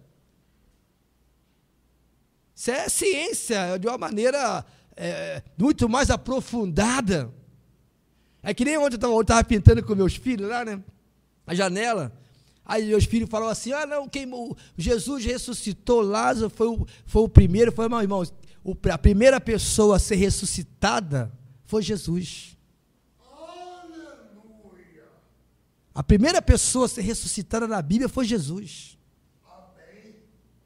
Isso 2.56 2.72
é 2.72 2.90
ciência 2.90 3.78
de 3.80 3.88
uma 3.88 3.98
maneira 3.98 4.66
é, 4.96 5.42
muito 5.58 5.88
mais 5.88 6.10
aprofundada. 6.10 7.34
É 8.44 8.54
que 8.54 8.66
nem 8.66 8.78
ontem 8.78 8.98
eu 9.02 9.22
estava 9.22 9.44
pintando 9.44 9.84
com 9.84 9.96
meus 9.96 10.16
filhos 10.16 10.50
lá, 10.50 10.66
né? 10.66 10.82
a 11.46 11.56
janela. 11.56 12.12
Aí 12.66 12.88
meus 12.88 13.06
filhos 13.06 13.30
falaram 13.30 13.52
assim: 13.52 13.72
ah, 13.74 13.86
não, 13.86 14.08
quem, 14.08 14.30
Jesus 14.78 15.26
ressuscitou 15.26 16.02
Lázaro, 16.02 16.50
foi 16.50 16.68
o, 16.68 16.88
foi 17.06 17.22
o 17.24 17.30
primeiro. 17.30 17.72
Foi, 17.72 17.90
meu 17.90 18.02
irmão, 18.02 18.24
o, 18.64 18.76
a 18.92 18.98
primeira 18.98 19.42
pessoa 19.42 19.98
a 19.98 20.00
ser 20.00 20.16
ressuscitada 20.16 21.32
foi 21.66 21.82
Jesus. 21.82 22.58
Aleluia. 23.20 25.10
A 25.94 26.02
primeira 26.02 26.42
pessoa 26.42 26.86
a 26.86 26.90
ser 26.90 27.02
ressuscitada 27.02 27.68
na 27.68 27.82
Bíblia 27.82 28.08
foi 28.08 28.26
Jesus. 28.26 28.98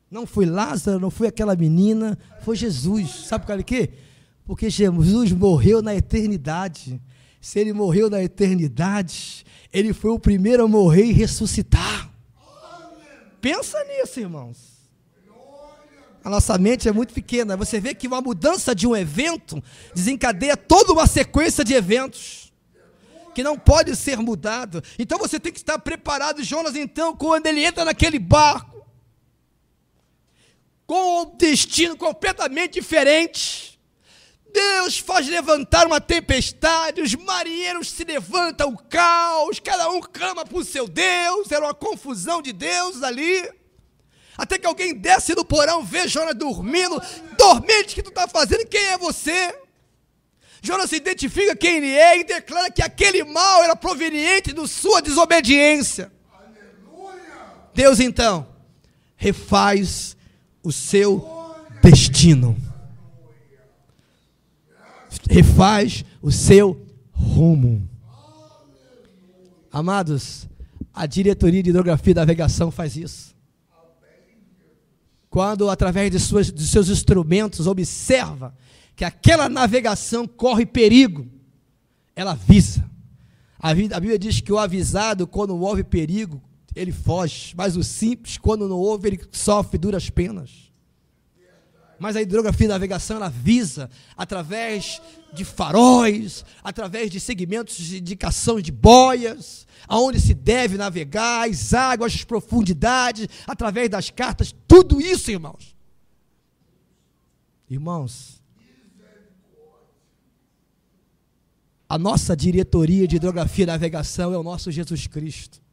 Não 0.09 0.28
foi 0.28 0.45
Lázaro, 0.45 0.99
não 0.99 1.09
foi 1.09 1.28
aquela 1.28 1.55
menina, 1.55 2.17
foi 2.41 2.55
Jesus. 2.55 3.26
Sabe 3.28 3.45
por 3.45 3.63
quê? 3.63 3.89
Porque 4.45 4.69
Jesus 4.69 5.32
morreu 5.32 5.82
na 5.82 5.95
eternidade. 5.95 7.01
Se 7.41 7.59
ele 7.59 7.73
morreu 7.73 8.09
na 8.09 8.23
eternidade, 8.23 9.45
ele 9.73 9.93
foi 9.93 10.11
o 10.11 10.19
primeiro 10.19 10.63
a 10.63 10.67
morrer 10.67 11.05
e 11.05 11.11
ressuscitar. 11.11 12.09
Pensa 13.41 13.84
nisso, 13.86 14.19
irmãos. 14.19 14.76
A 16.23 16.30
nossa 16.30 16.57
mente 16.57 16.88
é 16.88 16.91
muito 16.91 17.13
pequena. 17.13 17.57
Você 17.57 17.80
vê 17.80 17.93
que 17.93 18.07
uma 18.07 18.21
mudança 18.21 18.73
de 18.73 18.88
um 18.88 18.95
evento 18.95 19.61
desencadeia 19.93 20.57
toda 20.57 20.93
uma 20.93 21.05
sequência 21.05 21.63
de 21.63 21.73
eventos 21.73 22.44
que 23.36 23.43
não 23.43 23.59
pode 23.59 23.93
ser 23.97 24.17
mudado. 24.17 24.81
Então 24.97 25.19
você 25.19 25.38
tem 25.38 25.51
que 25.51 25.59
estar 25.59 25.77
preparado, 25.77 26.41
Jonas, 26.41 26.73
então, 26.75 27.13
quando 27.13 27.45
ele 27.47 27.65
entra 27.65 27.83
naquele 27.83 28.17
barco, 28.17 28.83
com 30.88 31.21
um 31.21 31.36
destino 31.36 31.97
completamente 31.97 32.75
diferente. 32.75 33.77
Deus 34.53 34.97
faz 34.97 35.27
levantar 35.27 35.86
uma 35.86 35.99
tempestade, 35.99 37.01
os 37.01 37.13
marinheiros 37.13 37.89
se 37.91 38.05
levantam, 38.05 38.69
o 38.69 38.77
caos, 38.77 39.59
cada 39.59 39.89
um 39.89 39.99
clama 39.99 40.45
para 40.45 40.57
o 40.57 40.63
seu 40.63 40.88
Deus, 40.88 41.51
era 41.51 41.65
uma 41.65 41.73
confusão 41.73 42.41
de 42.41 42.53
Deus 42.53 43.03
ali. 43.03 43.51
Até 44.38 44.57
que 44.57 44.65
alguém 44.65 44.93
desce 44.93 45.36
no 45.36 45.43
porão, 45.43 45.83
vê 45.83 46.07
Jonas 46.07 46.36
dormindo, 46.36 47.01
dormente 47.38 47.95
que 47.95 48.03
tu 48.03 48.09
está 48.09 48.29
fazendo, 48.29 48.65
quem 48.67 48.81
é 48.81 48.97
você? 48.97 49.64
Jonas 50.66 50.89
se 50.89 50.95
identifica 50.95 51.55
quem 51.55 51.78
ele 51.78 51.91
é 51.91 52.20
e 52.20 52.24
declara 52.24 52.72
que 52.72 52.82
aquele 52.82 53.24
mal 53.24 53.63
era 53.63 53.76
proveniente 53.76 54.53
da 54.53 54.68
sua 54.68 55.01
desobediência. 55.01 56.11
Aleluia. 56.34 57.22
Deus 57.74 57.99
então 57.99 58.47
refaz 59.16 60.18
o 60.63 60.72
seu 60.72 61.26
destino 61.82 62.57
refaz 65.30 66.05
o 66.22 66.32
seu 66.32 66.86
rumo. 67.11 67.88
Amados, 69.72 70.47
a 70.93 71.05
diretoria 71.05 71.61
de 71.61 71.70
hidrografia 71.70 72.11
e 72.11 72.16
navegação 72.16 72.72
faz 72.72 72.95
isso. 72.95 73.34
Quando, 75.36 75.69
através 75.69 76.09
de, 76.09 76.17
suas, 76.17 76.49
de 76.49 76.65
seus 76.65 76.88
instrumentos, 76.88 77.67
observa 77.67 78.55
que 78.95 79.03
aquela 79.03 79.49
navegação 79.49 80.25
corre 80.25 80.65
perigo, 80.65 81.27
ela 82.15 82.31
avisa. 82.31 82.89
A 83.59 83.73
Bíblia 83.73 84.17
diz 84.17 84.39
que 84.39 84.53
o 84.53 84.57
avisado, 84.57 85.27
quando 85.27 85.53
houve 85.59 85.83
perigo, 85.83 86.41
ele 86.73 86.93
foge, 86.93 87.53
mas 87.53 87.75
o 87.75 87.83
simples, 87.83 88.38
quando 88.38 88.69
não 88.69 88.77
houve, 88.77 89.09
ele 89.09 89.19
sofre 89.29 89.77
duras 89.77 90.09
penas. 90.09 90.71
Mas 91.97 92.15
a 92.15 92.21
hidrografia 92.21 92.67
da 92.67 92.73
navegação 92.75 93.17
ela 93.17 93.29
visa, 93.29 93.89
através 94.17 95.01
de 95.33 95.45
faróis, 95.45 96.43
através 96.63 97.09
de 97.09 97.19
segmentos 97.19 97.77
de 97.77 97.97
indicação 97.99 98.59
de 98.59 98.71
boias, 98.71 99.65
aonde 99.87 100.19
se 100.19 100.33
deve 100.33 100.77
navegar, 100.77 101.49
as 101.49 101.73
águas, 101.73 102.13
as 102.13 102.23
profundidades, 102.23 103.27
através 103.47 103.89
das 103.89 104.09
cartas, 104.09 104.53
tudo 104.67 104.99
isso, 105.01 105.31
irmãos. 105.31 105.75
Irmãos, 107.69 108.41
a 111.87 111.97
nossa 111.97 112.35
diretoria 112.35 113.07
de 113.07 113.15
hidrografia 113.15 113.63
e 113.63 113.67
navegação 113.67 114.33
é 114.33 114.37
o 114.37 114.43
nosso 114.43 114.71
Jesus 114.71 115.07
Cristo. 115.07 115.64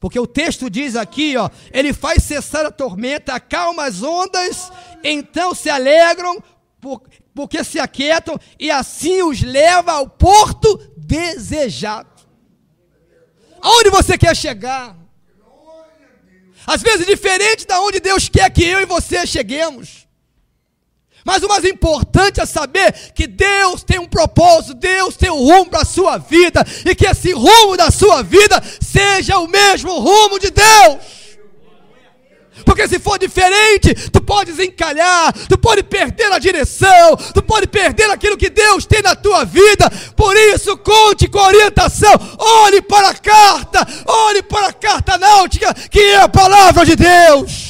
Porque 0.00 0.18
o 0.18 0.26
texto 0.26 0.68
diz 0.68 0.94
aqui, 0.94 1.36
ó, 1.36 1.48
ele 1.72 1.92
faz 1.92 2.22
cessar 2.22 2.66
a 2.66 2.70
tormenta, 2.70 3.34
acalma 3.34 3.84
as 3.84 4.02
ondas, 4.02 4.70
então 5.02 5.54
se 5.54 5.70
alegram, 5.70 6.42
porque 7.34 7.64
se 7.64 7.78
aquietam, 7.78 8.38
e 8.58 8.70
assim 8.70 9.22
os 9.22 9.42
leva 9.42 9.92
ao 9.92 10.08
porto 10.08 10.78
desejado. 10.96 12.08
Aonde 13.60 13.90
você 13.90 14.16
quer 14.18 14.36
chegar? 14.36 14.96
Às 16.66 16.82
vezes 16.82 17.06
diferente 17.06 17.66
da 17.66 17.80
onde 17.80 18.00
Deus 18.00 18.28
quer 18.28 18.50
que 18.50 18.64
eu 18.64 18.80
e 18.80 18.86
você 18.86 19.26
cheguemos. 19.26 20.05
Mas 21.26 21.42
o 21.42 21.48
mais 21.48 21.64
importante 21.64 22.40
é 22.40 22.46
saber 22.46 22.92
que 23.12 23.26
Deus 23.26 23.82
tem 23.82 23.98
um 23.98 24.06
propósito, 24.06 24.74
Deus 24.74 25.16
tem 25.16 25.28
um 25.28 25.42
rumo 25.42 25.66
para 25.66 25.82
a 25.82 25.84
sua 25.84 26.18
vida, 26.18 26.64
e 26.84 26.94
que 26.94 27.04
esse 27.04 27.32
rumo 27.32 27.76
da 27.76 27.90
sua 27.90 28.22
vida 28.22 28.62
seja 28.80 29.36
o 29.38 29.48
mesmo 29.48 29.98
rumo 29.98 30.38
de 30.38 30.52
Deus. 30.52 30.98
Porque 32.64 32.86
se 32.86 33.00
for 33.00 33.18
diferente, 33.18 33.92
tu 34.12 34.22
podes 34.22 34.60
encalhar, 34.60 35.32
tu 35.48 35.58
pode 35.58 35.82
perder 35.82 36.30
a 36.32 36.38
direção, 36.38 37.16
tu 37.34 37.42
pode 37.42 37.66
perder 37.66 38.08
aquilo 38.08 38.36
que 38.36 38.48
Deus 38.48 38.86
tem 38.86 39.02
na 39.02 39.16
tua 39.16 39.44
vida. 39.44 39.90
Por 40.14 40.36
isso, 40.36 40.76
conte 40.76 41.26
com 41.26 41.40
orientação. 41.40 42.12
Olhe 42.38 42.80
para 42.80 43.08
a 43.08 43.14
carta, 43.14 43.84
olhe 44.06 44.44
para 44.44 44.68
a 44.68 44.72
carta 44.72 45.18
náutica, 45.18 45.74
que 45.90 45.98
é 45.98 46.20
a 46.20 46.28
palavra 46.28 46.86
de 46.86 46.94
Deus. 46.94 47.65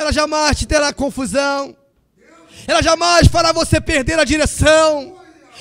Ela 0.00 0.12
jamais 0.12 0.56
te 0.56 0.66
terá 0.66 0.94
confusão. 0.94 1.76
Ela 2.66 2.82
jamais 2.82 3.28
fará 3.28 3.52
você 3.52 3.78
perder 3.78 4.18
a 4.18 4.24
direção. 4.24 5.14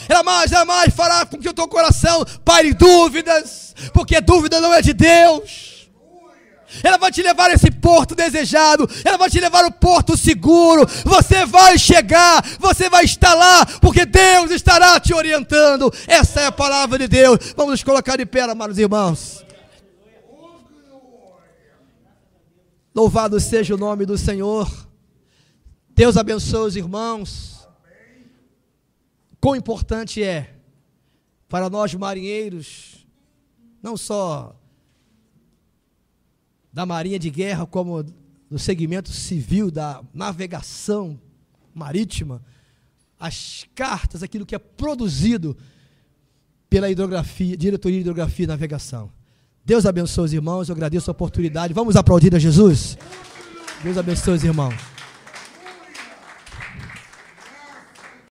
Ela 0.08 0.20
jamais, 0.20 0.50
jamais 0.50 0.94
fará 0.94 1.26
com 1.26 1.38
que 1.38 1.50
o 1.50 1.54
teu 1.54 1.68
coração 1.68 2.24
pare 2.46 2.74
dúvidas, 2.74 3.76
porque 3.94 4.22
dúvida 4.22 4.62
não 4.62 4.74
é 4.74 4.82
de 4.82 4.94
Deus. 4.94 5.90
Ela 6.82 6.98
vai 6.98 7.12
te 7.12 7.22
levar 7.22 7.50
a 7.50 7.54
esse 7.54 7.70
porto 7.70 8.16
desejado, 8.16 8.90
ela 9.04 9.18
vai 9.18 9.30
te 9.30 9.42
levar 9.42 9.66
ao 9.66 9.72
porto 9.72 10.16
seguro. 10.16 10.88
Você 11.04 11.46
vai 11.46 11.78
chegar, 11.78 12.42
você 12.60 12.90
vai 12.90 13.04
estar 13.04 13.34
lá, 13.34 13.66
porque 13.82 14.06
Deus 14.06 14.52
estará 14.52 15.02
te 15.02 15.14
orientando. 15.14 15.94
Essa 16.08 16.42
é 16.42 16.46
a 16.46 16.52
palavra 16.52 16.98
de 16.98 17.10
Deus. 17.10 17.40
Vamos 17.58 17.72
nos 17.72 17.84
colocar 17.84 18.16
de 18.16 18.26
pé, 18.26 18.44
amados 18.44 18.78
irmãos. 18.78 19.49
Louvado 22.94 23.40
seja 23.40 23.76
o 23.76 23.78
nome 23.78 24.06
do 24.06 24.18
Senhor. 24.18 24.88
Deus 25.90 26.18
abençoe 26.18 26.68
os 26.68 26.76
irmãos. 26.76 27.68
Quão 29.40 29.56
importante 29.56 30.24
é 30.24 30.56
para 31.48 31.70
nós 31.70 31.94
marinheiros, 31.94 33.06
não 33.82 33.96
só 33.96 34.56
da 36.72 36.86
Marinha 36.86 37.18
de 37.18 37.30
Guerra, 37.30 37.66
como 37.66 38.06
no 38.50 38.60
segmento 38.60 39.12
civil 39.12 39.70
da 39.72 40.04
navegação 40.14 41.20
marítima, 41.74 42.44
as 43.20 43.68
cartas, 43.76 44.24
aquilo 44.24 44.46
que 44.46 44.56
é 44.56 44.60
produzido 44.60 45.58
pela 46.70 46.90
hidrografia, 46.90 47.56
diretoria 47.56 47.98
de 47.98 48.02
hidrografia 48.02 48.46
e 48.46 48.48
navegação. 48.48 49.12
Deus 49.70 49.86
abençoe 49.86 50.26
os 50.26 50.34
irmãos, 50.34 50.68
eu 50.68 50.74
agradeço 50.74 51.12
a 51.12 51.14
oportunidade. 51.14 51.76
Vamos 51.76 51.96
aplaudir 51.96 52.34
a 52.34 52.40
Jesus? 52.40 52.98
Deus 53.84 54.00
abençoe 54.00 54.34
os 54.34 54.44
irmãos. 54.44 54.74